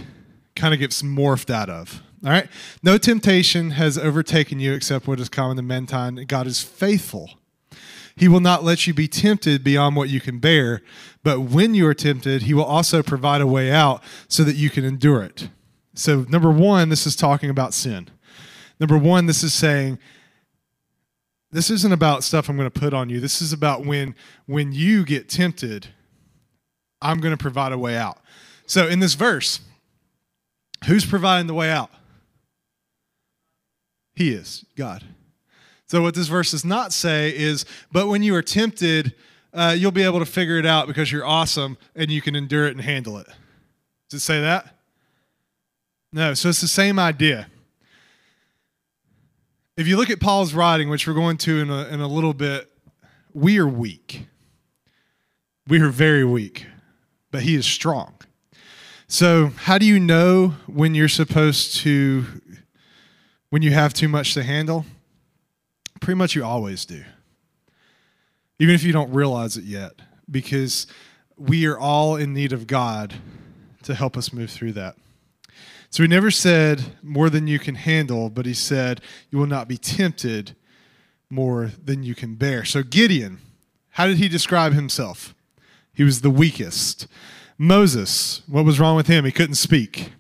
kind 0.55 0.73
of 0.73 0.79
gets 0.79 1.01
morphed 1.01 1.49
out 1.49 1.69
of. 1.69 2.01
All 2.23 2.31
right? 2.31 2.47
No 2.81 2.97
temptation 2.97 3.71
has 3.71 3.97
overtaken 3.97 4.59
you 4.59 4.73
except 4.73 5.07
what 5.07 5.19
is 5.19 5.29
common 5.29 5.57
to 5.57 5.63
mankind. 5.63 6.27
God 6.27 6.47
is 6.47 6.61
faithful. 6.61 7.31
He 8.15 8.27
will 8.27 8.39
not 8.39 8.63
let 8.63 8.87
you 8.87 8.93
be 8.93 9.07
tempted 9.07 9.63
beyond 9.63 9.95
what 9.95 10.09
you 10.09 10.21
can 10.21 10.39
bear, 10.39 10.81
but 11.23 11.41
when 11.41 11.73
you 11.73 11.85
are 11.87 11.93
tempted, 11.93 12.43
He 12.43 12.53
will 12.53 12.63
also 12.63 13.03
provide 13.03 13.41
a 13.41 13.47
way 13.47 13.71
out 13.71 14.01
so 14.27 14.43
that 14.43 14.55
you 14.55 14.69
can 14.69 14.85
endure 14.85 15.23
it. 15.23 15.49
So, 15.93 16.25
number 16.29 16.49
one, 16.49 16.89
this 16.89 17.05
is 17.05 17.15
talking 17.15 17.49
about 17.49 17.73
sin. 17.73 18.09
Number 18.79 18.97
one, 18.97 19.25
this 19.25 19.43
is 19.43 19.53
saying, 19.53 19.99
this 21.51 21.69
isn't 21.69 21.93
about 21.93 22.23
stuff 22.23 22.49
I'm 22.49 22.57
going 22.57 22.69
to 22.69 22.79
put 22.79 22.93
on 22.93 23.09
you. 23.09 23.21
This 23.21 23.41
is 23.41 23.53
about 23.53 23.85
when 23.85 24.13
when 24.45 24.73
you 24.73 25.05
get 25.05 25.29
tempted, 25.29 25.87
I'm 27.01 27.19
going 27.19 27.31
to 27.35 27.41
provide 27.41 27.71
a 27.71 27.77
way 27.77 27.95
out. 27.95 28.19
So 28.65 28.87
in 28.87 28.99
this 28.99 29.13
verse, 29.13 29.61
who's 30.85 31.05
providing 31.05 31.47
the 31.47 31.53
way 31.53 31.69
out? 31.69 31.91
He 34.15 34.31
is, 34.31 34.65
God. 34.75 35.03
So 35.87 36.01
what 36.01 36.15
this 36.15 36.27
verse 36.27 36.51
does 36.51 36.65
not 36.65 36.93
say 36.93 37.35
is, 37.35 37.65
but 37.91 38.07
when 38.07 38.23
you 38.23 38.35
are 38.35 38.41
tempted, 38.41 39.13
uh, 39.53 39.75
you'll 39.77 39.91
be 39.91 40.03
able 40.03 40.19
to 40.19 40.25
figure 40.25 40.57
it 40.57 40.65
out 40.65 40.87
because 40.87 41.11
you're 41.11 41.25
awesome 41.25 41.77
and 41.95 42.09
you 42.09 42.21
can 42.21 42.35
endure 42.35 42.65
it 42.67 42.71
and 42.71 42.81
handle 42.81 43.17
it. 43.17 43.27
Does 44.09 44.21
it 44.21 44.25
say 44.25 44.41
that? 44.41 44.75
No, 46.11 46.33
so 46.33 46.49
it's 46.49 46.61
the 46.61 46.67
same 46.67 46.97
idea. 46.97 47.47
If 49.77 49.87
you 49.87 49.97
look 49.97 50.09
at 50.09 50.19
Paul's 50.19 50.53
writing, 50.53 50.89
which 50.89 51.07
we're 51.07 51.13
going 51.13 51.37
to 51.39 51.59
in 51.59 51.69
a, 51.69 51.87
in 51.87 51.99
a 51.99 52.07
little 52.07 52.33
bit, 52.33 52.71
we 53.33 53.59
are 53.59 53.67
weak. 53.67 54.25
We 55.67 55.81
are 55.81 55.89
very 55.89 56.23
weak, 56.23 56.65
but 57.31 57.43
he 57.43 57.55
is 57.55 57.65
strong. 57.65 58.13
So, 59.07 59.47
how 59.47 59.77
do 59.77 59.85
you 59.85 59.99
know 59.99 60.55
when 60.67 60.95
you're 60.95 61.09
supposed 61.09 61.75
to, 61.77 62.25
when 63.49 63.61
you 63.61 63.71
have 63.71 63.93
too 63.93 64.07
much 64.07 64.33
to 64.35 64.43
handle? 64.43 64.85
Pretty 66.05 66.19
much 66.19 66.35
you 66.35 66.45
always 66.45 66.85
do, 66.85 67.03
even 68.59 68.75
if 68.75 68.83
you 68.83 68.93
don't 68.93 69.11
realize 69.11 69.57
it 69.57 69.63
yet, 69.63 69.93
because 70.29 70.85
we 71.35 71.65
are 71.65 71.79
all 71.79 72.15
in 72.15 72.31
need 72.31 72.53
of 72.53 72.67
God 72.67 73.15
to 73.81 73.95
help 73.95 74.15
us 74.15 74.31
move 74.31 74.51
through 74.51 74.73
that. 74.73 74.97
So 75.89 76.03
he 76.03 76.07
never 76.07 76.29
said 76.29 76.95
more 77.01 77.31
than 77.31 77.47
you 77.47 77.57
can 77.57 77.73
handle, 77.73 78.29
but 78.29 78.45
he 78.45 78.53
said 78.53 79.01
you 79.31 79.39
will 79.39 79.47
not 79.47 79.67
be 79.67 79.79
tempted 79.79 80.55
more 81.31 81.71
than 81.83 82.03
you 82.03 82.13
can 82.13 82.35
bear. 82.35 82.65
So 82.65 82.83
Gideon, 82.83 83.39
how 83.93 84.05
did 84.05 84.17
he 84.17 84.27
describe 84.27 84.73
himself? 84.73 85.33
He 85.91 86.03
was 86.03 86.21
the 86.21 86.29
weakest. 86.29 87.07
Moses, 87.57 88.43
what 88.45 88.63
was 88.63 88.79
wrong 88.79 88.95
with 88.95 89.07
him? 89.07 89.25
He 89.25 89.31
couldn't 89.31 89.55
speak. 89.55 90.11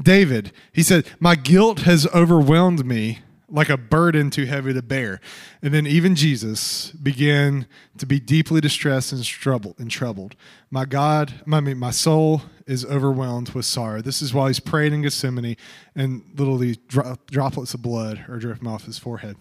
David, 0.00 0.52
he 0.72 0.84
said, 0.84 1.08
My 1.18 1.34
guilt 1.34 1.80
has 1.80 2.06
overwhelmed 2.14 2.86
me 2.86 3.18
like 3.52 3.68
a 3.68 3.76
burden 3.76 4.30
too 4.30 4.46
heavy 4.46 4.72
to 4.72 4.82
bear. 4.82 5.20
And 5.60 5.74
then 5.74 5.86
even 5.86 6.16
Jesus 6.16 6.90
began 6.90 7.66
to 7.98 8.06
be 8.06 8.18
deeply 8.18 8.62
distressed 8.62 9.12
and 9.12 9.22
troubled. 9.22 9.78
And 9.78 9.90
troubled. 9.90 10.34
My 10.70 10.86
God, 10.86 11.34
I 11.50 11.60
mean, 11.60 11.78
my 11.78 11.90
soul 11.90 12.42
is 12.66 12.84
overwhelmed 12.86 13.50
with 13.50 13.66
sorrow. 13.66 14.00
This 14.00 14.22
is 14.22 14.32
why 14.32 14.48
he's 14.48 14.58
praying 14.58 14.94
in 14.94 15.02
Gethsemane, 15.02 15.56
and 15.94 16.22
literally 16.34 16.76
dro- 16.88 17.16
droplets 17.30 17.74
of 17.74 17.82
blood 17.82 18.24
are 18.28 18.38
dripping 18.38 18.66
off 18.66 18.84
his 18.84 18.98
forehead. 18.98 19.36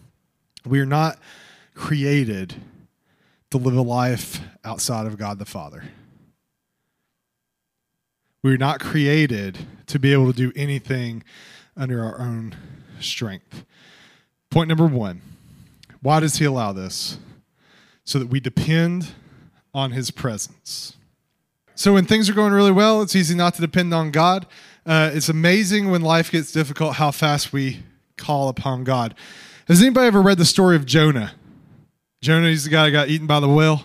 We 0.65 0.79
are 0.81 0.85
not 0.85 1.17
created 1.73 2.55
to 3.51 3.57
live 3.57 3.77
a 3.77 3.81
life 3.81 4.41
outside 4.65 5.07
of 5.07 5.17
God 5.17 5.39
the 5.39 5.45
Father. 5.45 5.85
We 8.43 8.53
are 8.53 8.57
not 8.57 8.79
created 8.79 9.59
to 9.87 9.99
be 9.99 10.11
able 10.11 10.33
to 10.33 10.37
do 10.37 10.51
anything 10.55 11.23
under 11.77 12.03
our 12.03 12.19
own 12.19 12.55
strength. 12.99 13.65
Point 14.51 14.67
number 14.67 14.85
one 14.85 15.21
why 16.01 16.19
does 16.19 16.37
he 16.37 16.45
allow 16.45 16.71
this? 16.73 17.17
So 18.03 18.19
that 18.19 18.27
we 18.27 18.39
depend 18.39 19.13
on 19.73 19.91
his 19.91 20.11
presence. 20.11 20.97
So 21.75 21.93
when 21.93 22.05
things 22.05 22.29
are 22.29 22.33
going 22.33 22.53
really 22.53 22.71
well, 22.71 23.01
it's 23.01 23.15
easy 23.15 23.35
not 23.35 23.53
to 23.55 23.61
depend 23.61 23.93
on 23.93 24.11
God. 24.11 24.45
Uh, 24.85 25.11
it's 25.13 25.29
amazing 25.29 25.89
when 25.89 26.01
life 26.01 26.31
gets 26.31 26.51
difficult 26.51 26.95
how 26.95 27.11
fast 27.11 27.53
we 27.53 27.83
call 28.17 28.49
upon 28.49 28.83
God. 28.83 29.15
Has 29.67 29.81
anybody 29.81 30.07
ever 30.07 30.21
read 30.21 30.37
the 30.37 30.45
story 30.45 30.75
of 30.75 30.85
Jonah? 30.85 31.33
Jonah, 32.21 32.49
he's 32.49 32.65
the 32.65 32.69
guy 32.69 32.85
that 32.85 32.91
got 32.91 33.09
eaten 33.09 33.27
by 33.27 33.39
the 33.39 33.47
whale. 33.47 33.83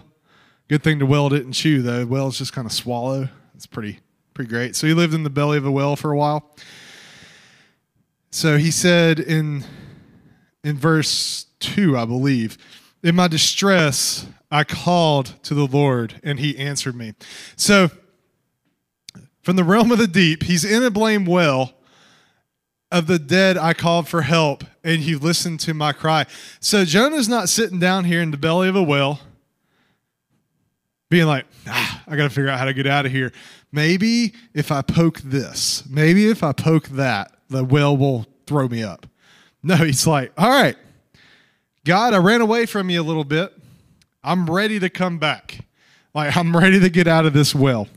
Good 0.69 0.83
thing 0.83 0.99
the 0.99 1.07
whale 1.07 1.29
didn't 1.29 1.53
chew, 1.53 1.81
though. 1.81 2.05
Whales 2.05 2.39
just 2.39 2.53
kind 2.53 2.67
of 2.67 2.73
swallow. 2.73 3.29
It's 3.55 3.67
pretty, 3.67 4.01
pretty 4.35 4.51
great. 4.51 4.75
So 4.75 4.87
he 4.87 4.95
lived 4.95 5.15
in 5.15 5.23
the 5.23 5.31
belly 5.31 5.59
of 5.59 5.65
a 5.65 5.71
whale 5.71 5.97
for 5.97 6.11
a 6.11 6.17
while. 6.17 6.51
So 8.31 8.59
he 8.59 8.71
said 8.71 9.21
in 9.21 9.65
in 10.67 10.77
verse 10.77 11.47
2, 11.61 11.97
I 11.97 12.05
believe, 12.05 12.59
in 13.01 13.15
my 13.15 13.29
distress, 13.29 14.27
I 14.51 14.65
called 14.65 15.41
to 15.45 15.55
the 15.55 15.67
Lord 15.67 16.21
and 16.25 16.41
he 16.41 16.59
answered 16.59 16.97
me. 16.97 17.15
So 17.55 17.89
from 19.43 19.55
the 19.55 19.63
realm 19.63 19.93
of 19.93 19.99
the 19.99 20.09
deep, 20.09 20.43
he's 20.43 20.65
in 20.65 20.83
a 20.83 20.91
blame 20.91 21.25
well. 21.25 21.73
Of 22.91 23.07
the 23.07 23.19
dead, 23.19 23.57
I 23.57 23.75
called 23.75 24.09
for 24.09 24.23
help, 24.23 24.63
and 24.85 25.03
he 25.03 25.17
listened 25.17 25.59
to 25.61 25.75
my 25.75 25.93
cry. 25.93 26.25
So 26.61 26.85
Jonah's 26.85 27.29
not 27.29 27.49
sitting 27.49 27.81
down 27.81 28.05
here 28.05 28.23
in 28.23 28.31
the 28.31 28.37
belly 28.37 28.69
of 28.69 28.77
a 28.77 28.83
whale, 28.83 29.19
being 31.11 31.27
like, 31.27 31.47
ah, 31.67 32.05
I 32.07 32.17
got 32.17 32.25
to 32.25 32.31
figure 32.31 32.49
out 32.49 32.61
how 32.61 32.65
to 32.65 32.73
get 32.73 32.87
out 32.87 33.05
of 33.05 33.11
here. 33.11 33.33
Maybe 33.73 34.35
if 34.55 34.71
I 34.71 34.83
poke 34.83 35.19
this, 35.19 35.85
maybe 35.89 36.29
if 36.29 36.45
I 36.45 36.53
poke 36.53 36.89
that, 36.91 37.33
the 37.51 37.65
whale 37.65 37.97
will 37.97 38.25
throw 38.47 38.69
me 38.69 38.85
up. 38.85 39.07
No, 39.67 39.75
he's 39.75 40.07
like, 40.07 40.33
all 40.39 40.49
right, 40.49 40.77
God, 41.85 42.15
I 42.15 42.19
ran 42.19 42.41
away 42.41 42.67
from 42.67 42.89
you 42.89 43.01
a 43.01 43.03
little 43.03 43.25
bit. 43.25 43.53
I'm 44.23 44.49
ready 44.49 44.79
to 44.79 44.89
come 44.89 45.19
back. 45.19 45.59
Like, 46.15 46.37
I'm 46.37 46.57
ready 46.57 46.79
to 46.79 46.89
get 46.89 47.09
out 47.09 47.27
of 47.27 47.33
this 47.33 47.53
well. 47.53 47.89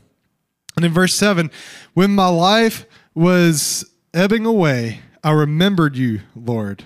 And 0.74 0.84
in 0.84 0.92
verse 0.92 1.14
7, 1.14 1.48
when 1.94 2.12
my 2.12 2.26
life 2.26 2.86
was 3.14 3.88
ebbing 4.12 4.46
away, 4.46 4.98
I 5.22 5.30
remembered 5.30 5.96
you, 5.96 6.22
Lord, 6.34 6.82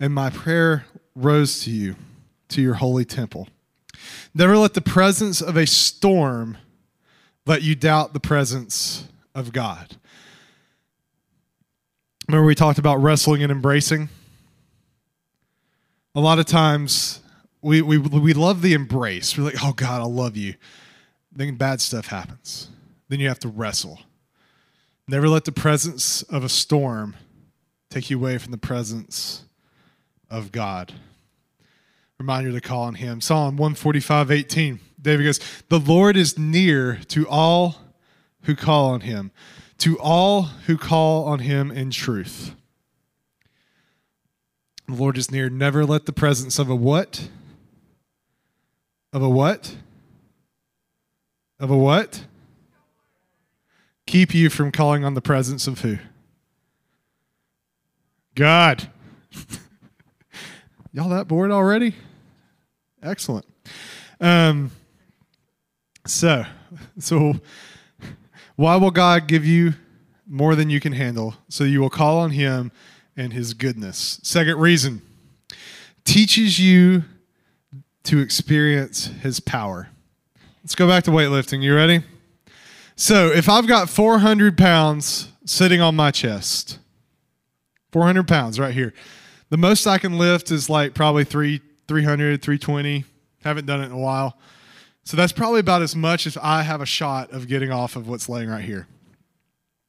and 0.00 0.12
my 0.12 0.30
prayer 0.30 0.86
rose 1.14 1.62
to 1.62 1.70
you, 1.70 1.94
to 2.48 2.60
your 2.60 2.74
holy 2.74 3.04
temple. 3.04 3.46
Never 4.34 4.56
let 4.56 4.74
the 4.74 4.80
presence 4.80 5.40
of 5.40 5.56
a 5.56 5.68
storm 5.68 6.58
let 7.46 7.62
you 7.62 7.76
doubt 7.76 8.12
the 8.12 8.18
presence 8.18 9.06
of 9.36 9.52
God. 9.52 9.98
Remember, 12.28 12.46
we 12.46 12.54
talked 12.54 12.78
about 12.78 12.96
wrestling 12.96 13.42
and 13.42 13.52
embracing? 13.52 14.08
A 16.14 16.20
lot 16.20 16.38
of 16.38 16.46
times 16.46 17.20
we, 17.62 17.82
we, 17.82 17.98
we 17.98 18.32
love 18.32 18.62
the 18.62 18.72
embrace. 18.72 19.36
We're 19.36 19.44
like, 19.44 19.62
oh, 19.62 19.72
God, 19.72 20.00
I 20.00 20.06
love 20.06 20.36
you. 20.36 20.54
Then 21.30 21.54
bad 21.56 21.80
stuff 21.80 22.06
happens. 22.06 22.68
Then 23.08 23.20
you 23.20 23.28
have 23.28 23.38
to 23.40 23.48
wrestle. 23.48 24.00
Never 25.06 25.28
let 25.28 25.44
the 25.44 25.52
presence 25.52 26.22
of 26.22 26.42
a 26.42 26.48
storm 26.48 27.14
take 27.90 28.10
you 28.10 28.18
away 28.18 28.38
from 28.38 28.50
the 28.50 28.58
presence 28.58 29.44
of 30.28 30.50
God. 30.50 30.94
Reminder 32.18 32.50
to 32.50 32.60
call 32.60 32.84
on 32.84 32.94
Him. 32.94 33.20
Psalm 33.20 33.56
145 33.56 34.30
18. 34.30 34.80
David 35.00 35.24
goes, 35.24 35.40
The 35.68 35.78
Lord 35.78 36.16
is 36.16 36.36
near 36.36 36.98
to 37.08 37.28
all 37.28 37.76
who 38.42 38.56
call 38.56 38.90
on 38.90 39.02
Him 39.02 39.30
to 39.78 39.98
all 39.98 40.42
who 40.42 40.76
call 40.76 41.24
on 41.24 41.40
him 41.40 41.70
in 41.70 41.90
truth. 41.90 42.54
The 44.86 44.94
Lord 44.94 45.18
is 45.18 45.30
near. 45.30 45.50
Never 45.50 45.84
let 45.84 46.06
the 46.06 46.12
presence 46.12 46.58
of 46.58 46.70
a 46.70 46.76
what? 46.76 47.28
Of 49.12 49.22
a 49.22 49.28
what? 49.28 49.76
Of 51.58 51.70
a 51.70 51.76
what? 51.76 52.24
Keep 54.06 54.34
you 54.34 54.48
from 54.48 54.70
calling 54.70 55.04
on 55.04 55.14
the 55.14 55.20
presence 55.20 55.66
of 55.66 55.80
who? 55.80 55.98
God. 58.34 58.88
Y'all 60.92 61.08
that 61.08 61.26
bored 61.26 61.50
already? 61.50 61.94
Excellent. 63.02 63.46
Um, 64.20 64.70
so, 66.06 66.44
so 66.98 67.34
why 68.56 68.76
will 68.76 68.90
God 68.90 69.28
give 69.28 69.44
you 69.44 69.74
more 70.26 70.54
than 70.54 70.70
you 70.70 70.80
can 70.80 70.92
handle? 70.92 71.34
So 71.48 71.64
you 71.64 71.80
will 71.80 71.90
call 71.90 72.18
on 72.18 72.30
Him 72.30 72.72
and 73.16 73.32
His 73.32 73.54
goodness. 73.54 74.18
Second 74.22 74.58
reason 74.58 75.02
teaches 76.04 76.58
you 76.58 77.04
to 78.04 78.18
experience 78.20 79.06
His 79.06 79.40
power. 79.40 79.90
Let's 80.62 80.74
go 80.74 80.88
back 80.88 81.04
to 81.04 81.10
weightlifting. 81.10 81.62
You 81.62 81.76
ready? 81.76 82.02
So 82.96 83.28
if 83.28 83.48
I've 83.48 83.66
got 83.66 83.90
400 83.90 84.56
pounds 84.56 85.30
sitting 85.44 85.80
on 85.80 85.94
my 85.94 86.10
chest, 86.10 86.78
400 87.92 88.26
pounds 88.26 88.58
right 88.58 88.72
here, 88.72 88.94
the 89.50 89.58
most 89.58 89.86
I 89.86 89.98
can 89.98 90.18
lift 90.18 90.50
is 90.50 90.68
like 90.68 90.94
probably 90.94 91.24
three, 91.24 91.60
300, 91.88 92.42
320. 92.42 93.04
Haven't 93.44 93.66
done 93.66 93.82
it 93.82 93.86
in 93.86 93.92
a 93.92 93.98
while. 93.98 94.38
So 95.06 95.16
that's 95.16 95.32
probably 95.32 95.60
about 95.60 95.82
as 95.82 95.94
much 95.94 96.26
as 96.26 96.36
I 96.36 96.64
have 96.64 96.80
a 96.80 96.86
shot 96.86 97.30
of 97.30 97.46
getting 97.46 97.70
off 97.70 97.94
of 97.94 98.08
what's 98.08 98.28
laying 98.28 98.48
right 98.50 98.64
here. 98.64 98.88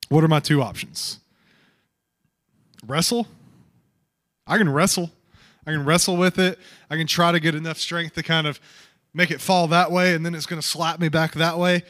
What 0.09 0.23
are 0.23 0.27
my 0.27 0.39
two 0.39 0.61
options? 0.61 1.19
Wrestle. 2.85 3.27
I 4.45 4.59
can 4.59 4.69
wrestle. 4.69 5.09
I 5.65 5.71
can 5.71 5.83
wrestle 5.85 6.17
with 6.17 6.37
it. 6.37 6.59
I 6.91 6.97
can 6.97 7.07
try 7.07 7.31
to 7.31 7.39
get 7.39 7.55
enough 7.55 7.79
strength 7.79 8.13
to 8.13 8.21
kind 8.21 8.45
of 8.45 8.59
make 9.11 9.31
it 9.31 9.41
fall 9.41 9.67
that 9.69 9.91
way, 9.91 10.13
and 10.13 10.23
then 10.23 10.35
it's 10.35 10.45
going 10.45 10.61
to 10.61 10.67
slap 10.67 10.99
me 10.99 11.09
back 11.09 11.33
that 11.33 11.57
way. 11.57 11.81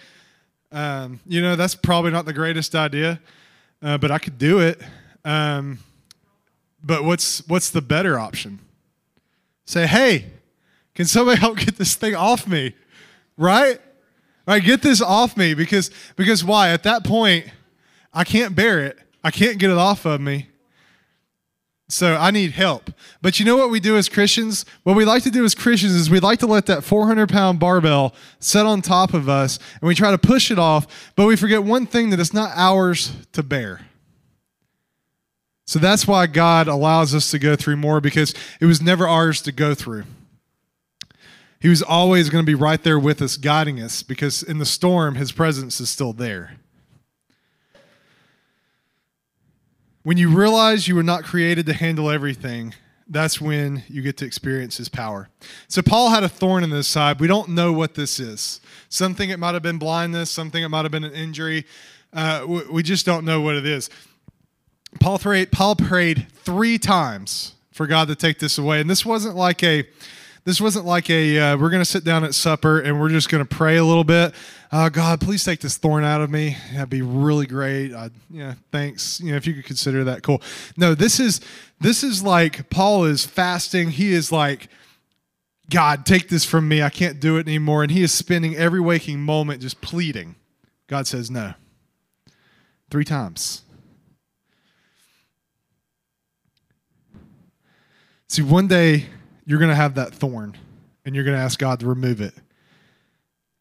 Um, 0.72 1.20
you 1.28 1.42
know, 1.42 1.58
that's 1.58 1.76
probably 1.76 2.12
not 2.12 2.24
the 2.24 2.34
greatest 2.34 2.76
idea, 2.76 3.20
uh, 3.82 3.98
but 3.98 4.10
I 4.10 4.20
could 4.20 4.38
do 4.38 4.60
it. 4.62 4.82
Um, 5.26 5.80
but 6.82 7.04
what's 7.04 7.46
what's 7.50 7.72
the 7.72 7.82
better 7.82 8.18
option? 8.18 8.60
Say, 9.66 9.86
hey, 9.86 10.28
can 10.96 11.04
somebody 11.04 11.40
help 11.42 11.58
get 11.58 11.78
this 11.78 11.96
thing 11.96 12.16
off 12.16 12.48
me? 12.48 12.74
Right? 13.38 13.80
Right, 14.48 14.64
get 14.64 14.82
this 14.82 15.02
off 15.02 15.36
me 15.36 15.54
because 15.54 15.92
because 16.16 16.44
why? 16.44 16.70
At 16.70 16.84
that 16.84 17.04
point, 17.04 17.48
I 18.14 18.24
can't 18.24 18.56
bear 18.56 18.80
it. 18.80 18.98
I 19.24 19.32
can't 19.32 19.58
get 19.58 19.70
it 19.70 19.78
off 19.78 20.06
of 20.06 20.22
me. 20.22 20.48
So 21.90 22.16
I 22.16 22.32
need 22.32 22.52
help. 22.52 22.92
But 23.22 23.40
you 23.40 23.46
know 23.46 23.56
what 23.56 23.70
we 23.70 23.80
do 23.80 23.96
as 23.96 24.10
Christians? 24.10 24.66
What 24.84 24.98
we 24.98 25.06
like 25.06 25.24
to 25.24 25.32
do 25.32 25.46
as 25.46 25.56
Christians 25.56 25.94
is 25.94 26.10
we 26.10 26.20
like 26.20 26.40
to 26.40 26.48
let 26.48 26.66
that 26.66 26.84
400 26.84 27.30
pound 27.30 27.60
barbell 27.60 28.14
set 28.40 28.66
on 28.66 28.82
top 28.82 29.14
of 29.14 29.30
us 29.30 29.58
and 29.80 29.88
we 29.88 29.96
try 29.96 30.12
to 30.12 30.18
push 30.18 30.52
it 30.52 30.60
off, 30.60 31.12
but 31.16 31.26
we 31.26 31.38
forget 31.38 31.64
one 31.64 31.86
thing 31.86 32.10
that 32.10 32.20
it's 32.20 32.34
not 32.34 32.52
ours 32.56 33.14
to 33.32 33.42
bear. 33.42 33.82
So 35.66 35.80
that's 35.80 36.08
why 36.08 36.28
God 36.28 36.68
allows 36.68 37.14
us 37.14 37.32
to 37.32 37.40
go 37.40 37.56
through 37.56 37.78
more 37.78 38.02
because 38.02 38.34
it 38.60 38.66
was 38.66 38.82
never 38.82 39.08
ours 39.08 39.42
to 39.44 39.52
go 39.52 39.74
through. 39.74 40.04
He 41.60 41.70
was 41.70 41.82
always 41.82 42.30
going 42.30 42.44
to 42.44 42.46
be 42.46 42.56
right 42.56 42.82
there 42.82 43.00
with 43.00 43.22
us, 43.22 43.36
guiding 43.36 43.82
us, 43.82 44.04
because 44.04 44.44
in 44.44 44.60
the 44.60 44.66
storm, 44.66 45.16
his 45.16 45.32
presence 45.32 45.80
is 45.80 45.90
still 45.90 46.14
there. 46.14 46.58
When 50.04 50.18
you 50.18 50.30
realize 50.30 50.88
you 50.88 50.96
were 50.96 51.04
not 51.04 51.24
created 51.24 51.66
to 51.66 51.74
handle 51.74 52.10
everything, 52.10 52.74
that's 53.10 53.42
when 53.42 53.84
you 53.88 54.02
get 54.02 54.18
to 54.18 54.26
experience 54.26 54.78
his 54.78 54.88
power. 54.88 55.30
So 55.68 55.82
Paul 55.82 56.10
had 56.10 56.24
a 56.24 56.30
thorn 56.30 56.64
in 56.64 56.72
his 56.72 56.88
side. 56.88 57.20
We 57.20 57.28
don't 57.28 57.50
know 57.50 57.74
what 57.74 57.96
this 57.96 58.20
is. 58.20 58.62
Something 58.90 59.30
it 59.30 59.40
might 59.40 59.54
have 59.54 59.64
been 59.64 59.78
blindness, 59.78 60.30
something 60.30 60.64
it 60.64 60.70
might 60.70 60.84
have 60.84 60.92
been 60.92 61.04
an 61.04 61.14
injury. 61.14 61.66
Uh, 62.14 62.62
we 62.72 62.84
just 62.84 63.06
don't 63.06 63.26
know 63.26 63.42
what 63.42 63.56
it 63.56 63.66
is. 63.66 63.90
Paul 65.00 65.20
prayed, 65.20 65.52
Paul 65.52 65.76
prayed 65.76 66.28
three 66.32 66.78
times 66.78 67.54
for 67.72 67.88
God 67.88 68.08
to 68.08 68.16
take 68.16 68.40
this 68.40 68.58
away. 68.58 68.82
And 68.82 68.90
this 68.90 69.06
wasn't 69.06 69.36
like 69.36 69.64
a 69.64 69.88
this 70.48 70.62
wasn't 70.62 70.86
like 70.86 71.10
a 71.10 71.38
uh, 71.38 71.58
we're 71.58 71.70
going 71.70 71.82
to 71.82 71.86
sit 71.86 72.06
down 72.06 72.24
at 72.24 72.34
supper 72.34 72.80
and 72.80 72.98
we're 72.98 73.10
just 73.10 73.28
going 73.28 73.46
to 73.46 73.56
pray 73.56 73.76
a 73.76 73.84
little 73.84 74.06
bit. 74.06 74.34
Uh, 74.72 74.88
God, 74.88 75.20
please 75.20 75.44
take 75.44 75.60
this 75.60 75.76
thorn 75.76 76.06
out 76.06 76.22
of 76.22 76.30
me. 76.30 76.56
That'd 76.72 76.90
be 76.90 77.02
really 77.02 77.46
great. 77.46 77.92
Uh, 77.92 78.08
yeah, 78.30 78.54
thanks. 78.72 79.20
You 79.20 79.32
know, 79.32 79.36
if 79.36 79.46
you 79.46 79.54
could 79.54 79.66
consider 79.66 80.06
that 80.06 80.24
cool. 80.24 80.42
No, 80.78 80.96
this 80.96 81.20
is 81.20 81.42
this 81.82 82.02
is 82.02 82.24
like 82.24 82.70
Paul 82.70 83.04
is 83.04 83.26
fasting. 83.26 83.90
He 83.90 84.14
is 84.14 84.32
like, 84.32 84.70
God, 85.70 86.06
take 86.06 86.30
this 86.30 86.46
from 86.46 86.66
me. 86.70 86.82
I 86.82 86.92
can't 86.92 87.20
do 87.20 87.36
it 87.36 87.46
anymore. 87.46 87.84
And 87.84 87.92
he 87.92 88.02
is 88.02 88.14
spending 88.14 88.56
every 88.56 88.80
waking 88.80 89.20
moment 89.20 89.62
just 89.62 89.82
pleading. 89.82 90.36
God 90.88 91.08
says 91.08 91.30
no. 91.30 91.56
Three 92.90 93.04
times. 93.04 93.64
See, 98.30 98.44
one 98.44 98.68
day 98.68 99.08
you're 99.48 99.60
going 99.60 99.70
to 99.70 99.76
have 99.76 99.96
that 99.96 100.14
thorn 100.14 100.56
and 101.06 101.16
you're 101.16 101.24
going 101.24 101.38
to 101.38 101.42
ask 101.42 101.58
God 101.58 101.80
to 101.80 101.88
remove 101.88 102.20
it. 102.20 102.34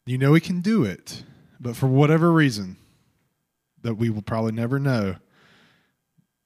You 0.05 0.17
know 0.17 0.33
He 0.33 0.41
can 0.41 0.59
do 0.61 0.83
it, 0.83 1.23
but 1.59 1.75
for 1.75 1.87
whatever 1.87 2.31
reason 2.31 2.75
that 3.81 3.95
we 3.95 4.09
will 4.09 4.21
probably 4.21 4.51
never 4.51 4.79
know, 4.79 5.15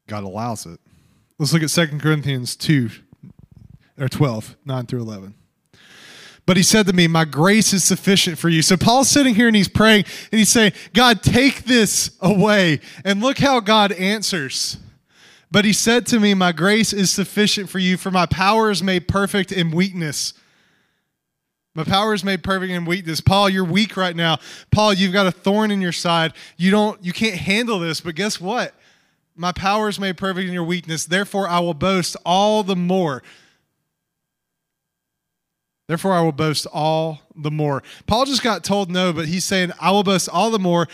God 0.08 0.24
allows 0.24 0.66
it. 0.66 0.80
Let's 1.40 1.54
look 1.54 1.64
at 1.64 1.70
2 1.70 1.98
Corinthians 1.98 2.56
2 2.56 2.92
or 4.00 4.08
12, 4.08 4.58
9 4.64 4.86
through 4.86 5.02
11. 5.02 5.34
But 6.46 6.58
he 6.58 6.64
said 6.64 6.86
to 6.88 6.94
me, 6.94 7.08
My 7.08 7.26
grace 7.26 7.74
is 7.74 7.84
sufficient 7.84 8.38
for 8.38 8.50
you. 8.50 8.62
So 8.62 8.78
Paul's 8.78 9.10
sitting 9.10 9.34
here 9.34 9.48
and 9.48 9.56
he's 9.56 9.68
praying 9.68 10.06
and 10.32 10.40
he's 10.40 10.50
saying, 10.50 10.74
God, 10.94 11.24
take 11.24 11.64
this 11.64 12.12
away. 12.20 12.80
And 13.04 13.22
look 13.22 13.40
how 13.40 13.60
God 13.60 13.92
answers. 13.92 14.78
But 15.52 15.66
he 15.66 15.74
said 15.74 16.06
to 16.08 16.20
me, 16.20 16.34
My 16.34 16.54
grace 16.54 16.94
is 16.94 17.12
sufficient 17.12 17.70
for 17.70 17.80
you, 17.80 17.98
for 17.98 18.10
my 18.10 18.26
power 18.26 18.72
is 18.72 18.82
made 18.82 19.08
perfect 19.08 19.52
in 19.52 19.72
weakness. 19.72 20.34
My 21.76 21.84
power 21.84 22.14
is 22.14 22.24
made 22.24 22.44
perfect 22.44 22.72
in 22.72 22.86
weakness. 22.86 23.22
Paul, 23.22 23.50
you're 23.50 23.64
weak 23.64 23.96
right 23.96 24.16
now. 24.16 24.40
Paul, 24.72 24.94
you've 24.94 25.14
got 25.14 25.28
a 25.28 25.32
thorn 25.32 25.72
in 25.72 25.82
your 25.82 25.94
side. 25.94 26.34
You 26.58 26.72
don't 26.72 27.04
you 27.04 27.14
can't 27.14 27.36
handle 27.36 27.80
this, 27.80 28.02
but 28.02 28.16
guess 28.16 28.40
what? 28.40 28.74
My 29.36 29.52
power 29.52 29.88
is 29.88 30.00
made 30.00 30.18
perfect 30.18 30.48
in 30.48 30.54
your 30.54 30.64
weakness. 30.64 31.06
Therefore, 31.06 31.48
I 31.48 31.60
will 31.60 31.74
boast 31.74 32.18
all 32.26 32.64
the 32.64 32.76
more. 32.76 33.24
Therefore, 35.88 36.14
I 36.14 36.22
will 36.22 36.32
boast 36.32 36.68
all 36.72 37.22
the 37.36 37.52
more. 37.52 37.84
Paul 38.06 38.26
just 38.26 38.44
got 38.44 38.64
told 38.64 38.90
no, 38.90 39.12
but 39.12 39.28
he's 39.28 39.44
saying, 39.44 39.72
I 39.80 39.92
will 39.92 40.04
boast 40.04 40.30
all 40.30 40.50
the 40.52 40.60
more 40.60 40.88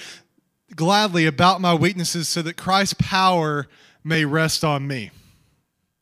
gladly 0.76 1.26
about 1.26 1.62
my 1.62 1.74
weaknesses 1.74 2.28
so 2.28 2.42
that 2.44 2.58
Christ's 2.58 2.96
power 3.00 3.68
may 4.08 4.24
rest 4.26 4.64
on 4.64 4.88
me. 4.88 5.12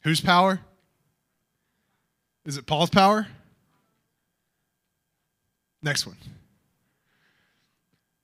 Whose 0.03 0.21
power? 0.21 0.61
Is 2.45 2.57
it 2.57 2.67
Paul's 2.67 2.91
power? 2.91 3.27
Next 5.81 6.05
one. 6.05 6.17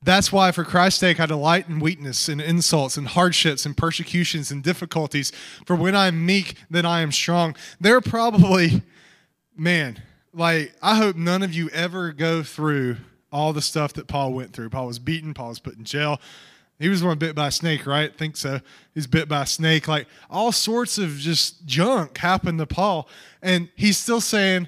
That's 0.04 0.32
why, 0.32 0.50
for 0.50 0.64
Christ's 0.64 1.00
sake, 1.00 1.20
I 1.20 1.26
delight 1.26 1.68
in 1.68 1.78
weakness 1.78 2.28
and 2.28 2.40
insults 2.40 2.96
and 2.96 3.06
hardships 3.08 3.66
and 3.66 3.76
persecutions 3.76 4.50
and 4.50 4.62
difficulties. 4.62 5.30
For 5.64 5.76
when 5.76 5.94
I'm 5.94 6.24
meek, 6.24 6.56
then 6.70 6.86
I 6.86 7.02
am 7.02 7.12
strong. 7.12 7.54
There 7.80 7.96
are 7.96 8.00
probably, 8.00 8.82
man, 9.56 10.00
like, 10.32 10.74
I 10.82 10.96
hope 10.96 11.14
none 11.14 11.42
of 11.42 11.54
you 11.54 11.68
ever 11.70 12.12
go 12.12 12.42
through 12.42 12.96
all 13.30 13.52
the 13.52 13.62
stuff 13.62 13.92
that 13.94 14.08
Paul 14.08 14.32
went 14.32 14.52
through. 14.52 14.70
Paul 14.70 14.86
was 14.86 14.98
beaten, 14.98 15.34
Paul 15.34 15.50
was 15.50 15.60
put 15.60 15.76
in 15.76 15.84
jail. 15.84 16.20
He 16.82 16.88
was 16.88 17.04
one 17.04 17.16
bit 17.16 17.36
by 17.36 17.46
a 17.46 17.50
snake, 17.52 17.86
right? 17.86 18.10
I 18.12 18.16
think 18.16 18.36
so. 18.36 18.60
He's 18.92 19.06
bit 19.06 19.28
by 19.28 19.42
a 19.42 19.46
snake. 19.46 19.86
Like, 19.86 20.08
all 20.28 20.50
sorts 20.50 20.98
of 20.98 21.16
just 21.16 21.64
junk 21.64 22.18
happened 22.18 22.58
to 22.58 22.66
Paul. 22.66 23.08
And 23.40 23.68
he's 23.76 23.96
still 23.96 24.20
saying, 24.20 24.66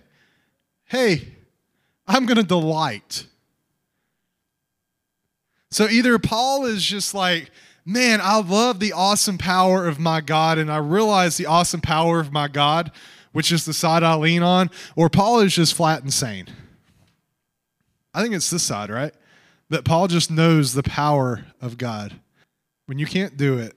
hey, 0.86 1.28
I'm 2.08 2.26
going 2.26 2.38
to 2.38 2.42
delight. 2.42 3.26
So 5.70 5.88
either 5.88 6.18
Paul 6.18 6.64
is 6.64 6.84
just 6.84 7.14
like, 7.14 7.52
man, 7.84 8.18
I 8.20 8.40
love 8.40 8.80
the 8.80 8.92
awesome 8.92 9.38
power 9.38 9.86
of 9.86 10.00
my 10.00 10.20
God, 10.20 10.58
and 10.58 10.72
I 10.72 10.78
realize 10.78 11.36
the 11.36 11.46
awesome 11.46 11.80
power 11.80 12.18
of 12.18 12.32
my 12.32 12.48
God, 12.48 12.90
which 13.30 13.52
is 13.52 13.64
the 13.64 13.72
side 13.72 14.02
I 14.02 14.16
lean 14.16 14.42
on, 14.42 14.70
or 14.96 15.08
Paul 15.08 15.38
is 15.38 15.54
just 15.54 15.74
flat 15.74 16.02
insane. 16.02 16.48
I 18.12 18.22
think 18.22 18.34
it's 18.34 18.50
this 18.50 18.64
side, 18.64 18.90
right? 18.90 19.14
That 19.70 19.84
Paul 19.84 20.08
just 20.08 20.30
knows 20.30 20.72
the 20.72 20.82
power 20.82 21.44
of 21.60 21.76
God. 21.76 22.14
When 22.86 22.98
you 22.98 23.06
can't 23.06 23.36
do 23.36 23.58
it, 23.58 23.76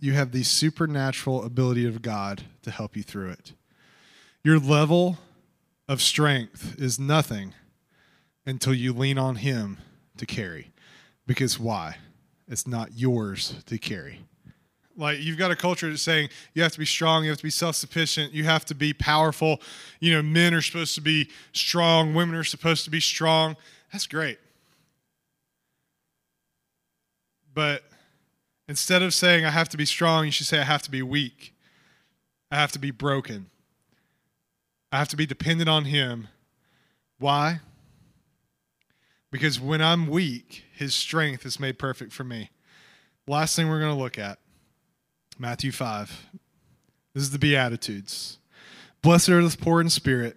you 0.00 0.14
have 0.14 0.32
the 0.32 0.42
supernatural 0.42 1.44
ability 1.44 1.86
of 1.86 2.02
God 2.02 2.42
to 2.62 2.70
help 2.70 2.96
you 2.96 3.02
through 3.02 3.30
it. 3.30 3.52
Your 4.42 4.58
level 4.58 5.18
of 5.88 6.00
strength 6.00 6.76
is 6.78 6.98
nothing 6.98 7.54
until 8.46 8.72
you 8.74 8.92
lean 8.92 9.18
on 9.18 9.36
Him 9.36 9.78
to 10.16 10.26
carry. 10.26 10.70
Because 11.26 11.58
why? 11.58 11.96
It's 12.48 12.66
not 12.66 12.90
yours 12.94 13.56
to 13.66 13.78
carry. 13.78 14.20
Like 14.96 15.20
you've 15.20 15.36
got 15.36 15.50
a 15.50 15.56
culture 15.56 15.90
that's 15.90 16.00
saying 16.00 16.30
you 16.54 16.62
have 16.62 16.72
to 16.72 16.78
be 16.78 16.86
strong, 16.86 17.24
you 17.24 17.30
have 17.30 17.38
to 17.38 17.44
be 17.44 17.50
self-sufficient, 17.50 18.32
you 18.32 18.44
have 18.44 18.64
to 18.66 18.74
be 18.74 18.94
powerful. 18.94 19.60
You 20.00 20.14
know, 20.14 20.22
men 20.22 20.54
are 20.54 20.62
supposed 20.62 20.94
to 20.94 21.02
be 21.02 21.28
strong, 21.52 22.14
women 22.14 22.34
are 22.34 22.44
supposed 22.44 22.84
to 22.84 22.90
be 22.90 23.00
strong. 23.00 23.56
That's 23.92 24.06
great. 24.06 24.38
But 27.56 27.84
instead 28.68 29.00
of 29.00 29.14
saying 29.14 29.46
I 29.46 29.50
have 29.50 29.70
to 29.70 29.78
be 29.78 29.86
strong, 29.86 30.26
you 30.26 30.30
should 30.30 30.46
say 30.46 30.60
I 30.60 30.64
have 30.64 30.82
to 30.82 30.90
be 30.90 31.00
weak. 31.00 31.54
I 32.52 32.56
have 32.56 32.70
to 32.72 32.78
be 32.78 32.90
broken. 32.90 33.46
I 34.92 34.98
have 34.98 35.08
to 35.08 35.16
be 35.16 35.24
dependent 35.24 35.68
on 35.68 35.86
him. 35.86 36.28
Why? 37.18 37.60
Because 39.32 39.58
when 39.58 39.80
I'm 39.80 40.06
weak, 40.06 40.64
his 40.74 40.94
strength 40.94 41.46
is 41.46 41.58
made 41.58 41.78
perfect 41.78 42.12
for 42.12 42.24
me. 42.24 42.50
Last 43.26 43.56
thing 43.56 43.70
we're 43.70 43.80
going 43.80 43.96
to 43.96 44.02
look 44.02 44.18
at 44.18 44.38
Matthew 45.38 45.72
5. 45.72 46.26
This 47.14 47.22
is 47.22 47.30
the 47.30 47.38
Beatitudes. 47.38 48.36
Blessed 49.00 49.30
are 49.30 49.42
the 49.42 49.56
poor 49.56 49.80
in 49.80 49.88
spirit, 49.88 50.36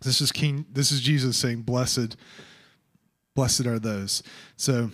This 0.00 0.20
is 0.20 0.32
King. 0.32 0.66
This 0.72 0.92
is 0.92 1.00
Jesus 1.00 1.36
saying, 1.36 1.62
"Blessed, 1.62 2.16
blessed 3.34 3.66
are 3.66 3.78
those." 3.78 4.22
So, 4.56 4.90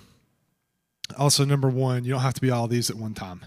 also 1.19 1.45
number 1.45 1.69
one, 1.69 2.05
you 2.05 2.13
don't 2.13 2.23
have 2.23 2.35
to 2.35 2.41
be 2.41 2.51
all 2.51 2.69
these 2.69 2.91
at 2.91 2.97
one 2.97 3.15
time. 3.15 3.45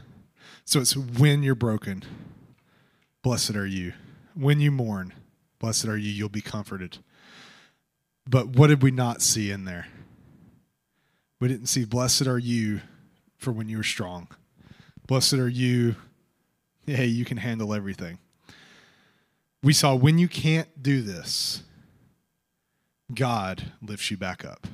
So 0.66 0.80
it's 0.82 0.96
when 0.96 1.44
you're 1.44 1.56
broken, 1.56 2.04
blessed 3.24 3.56
are 3.56 3.66
you. 3.66 3.94
When 4.34 4.60
you 4.60 4.70
mourn, 4.70 5.14
blessed 5.60 5.86
are 5.86 5.98
you. 5.98 6.12
You'll 6.12 6.30
be 6.30 6.42
comforted. 6.42 7.00
But 8.30 8.50
what 8.50 8.68
did 8.68 8.84
we 8.84 8.92
not 8.92 9.22
see 9.22 9.50
in 9.50 9.64
there? 9.64 9.88
We 11.40 11.48
didn't 11.48 11.68
see, 11.68 11.86
blessed 11.86 12.28
are 12.28 12.38
you 12.38 12.82
for 13.38 13.52
when 13.52 13.70
you 13.70 13.80
are 13.80 13.84
strong. 13.84 14.28
Blessed 15.08 15.36
are 15.36 15.48
you, 15.48 15.96
hey, 16.86 17.06
you 17.06 17.24
can 17.24 17.38
handle 17.38 17.74
everything. 17.74 18.18
We 19.64 19.74
saw 19.74 19.96
when 19.96 20.18
you 20.18 20.28
can't 20.28 20.82
do 20.82 21.02
this, 21.02 21.64
God 23.14 23.72
lifts 23.82 24.12
you 24.12 24.18
back 24.18 24.46
up. 24.46 24.68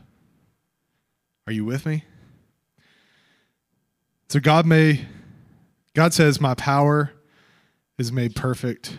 Are 1.47 1.53
you 1.53 1.65
with 1.65 1.85
me? 1.85 2.05
So 4.29 4.39
God 4.39 4.65
may, 4.65 5.05
God 5.93 6.13
says, 6.13 6.41
My 6.41 6.53
power 6.55 7.11
is 7.97 8.11
made 8.11 8.35
perfect 8.35 8.97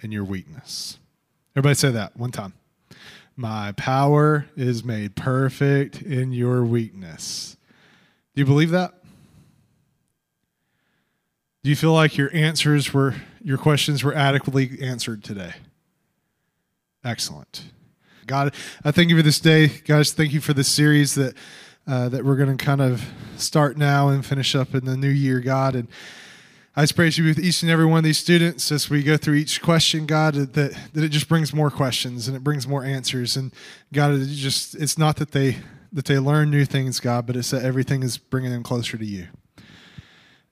in 0.00 0.12
your 0.12 0.24
weakness. 0.24 0.98
Everybody 1.54 1.74
say 1.74 1.90
that 1.90 2.16
one 2.16 2.32
time. 2.32 2.52
My 3.34 3.72
power 3.72 4.46
is 4.56 4.84
made 4.84 5.16
perfect 5.16 6.02
in 6.02 6.32
your 6.32 6.64
weakness. 6.64 7.56
Do 8.34 8.40
you 8.40 8.46
believe 8.46 8.70
that? 8.70 8.94
Do 11.62 11.70
you 11.70 11.76
feel 11.76 11.92
like 11.92 12.16
your 12.16 12.30
answers 12.34 12.94
were, 12.94 13.14
your 13.46 13.58
questions 13.58 14.02
were 14.02 14.12
adequately 14.12 14.76
answered 14.82 15.22
today? 15.22 15.52
Excellent. 17.04 17.62
God, 18.26 18.52
I 18.84 18.90
thank 18.90 19.08
you 19.08 19.16
for 19.16 19.22
this 19.22 19.38
day. 19.38 19.68
Guys, 19.68 20.10
thank 20.10 20.32
you 20.32 20.40
for 20.40 20.52
this 20.52 20.66
series 20.66 21.14
that 21.14 21.36
uh, 21.86 22.08
that 22.08 22.24
we're 22.24 22.34
going 22.34 22.56
to 22.56 22.64
kind 22.64 22.80
of 22.80 23.08
start 23.36 23.78
now 23.78 24.08
and 24.08 24.26
finish 24.26 24.56
up 24.56 24.74
in 24.74 24.84
the 24.84 24.96
new 24.96 25.08
year, 25.08 25.38
God. 25.38 25.76
And 25.76 25.86
I 26.74 26.82
just 26.82 26.96
praise 26.96 27.16
you 27.18 27.24
with 27.24 27.38
each 27.38 27.62
and 27.62 27.70
every 27.70 27.86
one 27.86 27.98
of 27.98 28.04
these 28.04 28.18
students 28.18 28.72
as 28.72 28.90
we 28.90 29.04
go 29.04 29.16
through 29.16 29.34
each 29.34 29.62
question, 29.62 30.06
God, 30.06 30.34
that, 30.34 30.54
that 30.54 31.04
it 31.04 31.10
just 31.10 31.28
brings 31.28 31.54
more 31.54 31.70
questions 31.70 32.26
and 32.26 32.36
it 32.36 32.42
brings 32.42 32.66
more 32.66 32.82
answers. 32.82 33.36
And 33.36 33.54
God, 33.92 34.14
it 34.14 34.26
just 34.26 34.74
it's 34.74 34.98
not 34.98 35.18
that 35.18 35.30
they 35.30 35.58
that 35.92 36.06
they 36.06 36.18
learn 36.18 36.50
new 36.50 36.64
things, 36.64 36.98
God, 36.98 37.28
but 37.28 37.36
it's 37.36 37.50
that 37.50 37.62
everything 37.62 38.02
is 38.02 38.18
bringing 38.18 38.50
them 38.50 38.64
closer 38.64 38.98
to 38.98 39.06
you. 39.06 39.28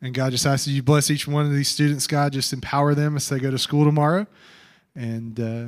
And 0.00 0.14
God, 0.14 0.33
just 0.33 0.46
asks 0.46 0.66
you 0.66 0.83
bless 0.83 1.11
each 1.11 1.26
one 1.26 1.46
of 1.46 1.52
these 1.52 1.68
students, 1.68 2.07
God, 2.07 2.33
just 2.33 2.52
empower 2.52 2.94
them 2.94 3.16
as 3.16 3.28
they 3.28 3.38
go 3.38 3.50
to 3.50 3.59
school 3.59 3.85
tomorrow. 3.85 4.26
And 4.94 5.40
uh, 5.40 5.64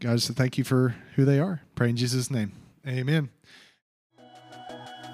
God, 0.00 0.18
just 0.18 0.30
thank 0.32 0.58
you 0.58 0.64
for 0.64 0.94
who 1.14 1.24
they 1.24 1.38
are. 1.38 1.62
Pray 1.74 1.90
in 1.90 1.96
Jesus' 1.96 2.30
name. 2.30 2.52
Amen. 2.86 3.30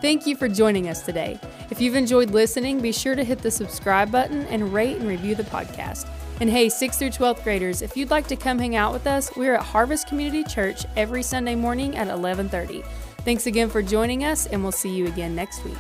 Thank 0.01 0.27
you 0.27 0.37
for 0.37 0.49
joining 0.49 0.89
us 0.89 1.03
today. 1.03 1.39
If 1.71 1.81
you've 1.81 1.95
enjoyed 1.95 2.31
listening, 2.31 2.81
be 2.81 2.91
sure 2.91 3.15
to 3.15 3.23
hit 3.23 3.39
the 3.39 3.53
subscribe 3.53 4.11
button 4.11 4.45
and 4.47 4.75
rate 4.75 4.97
and 4.97 5.07
review 5.07 5.37
the 5.37 5.45
podcast. 5.45 6.09
And 6.41 6.51
hey, 6.51 6.67
6th 6.67 6.97
through 6.97 7.11
12th 7.11 7.45
graders, 7.45 7.83
if 7.83 7.97
you'd 7.97 8.11
like 8.11 8.27
to 8.27 8.35
come 8.35 8.59
hang 8.59 8.75
out 8.75 8.93
with 8.93 9.07
us, 9.07 9.31
we're 9.37 9.55
at 9.55 9.63
Harvest 9.63 10.09
Community 10.09 10.43
Church 10.43 10.85
every 10.97 11.23
Sunday 11.23 11.55
morning 11.55 11.97
at 11.97 12.09
11:30. 12.09 12.85
Thanks 13.25 13.47
again 13.47 13.71
for 13.71 13.81
joining 13.81 14.25
us, 14.25 14.47
and 14.47 14.61
we'll 14.65 14.73
see 14.73 14.93
you 14.93 15.07
again 15.07 15.37
next 15.37 15.65
week. 15.65 15.79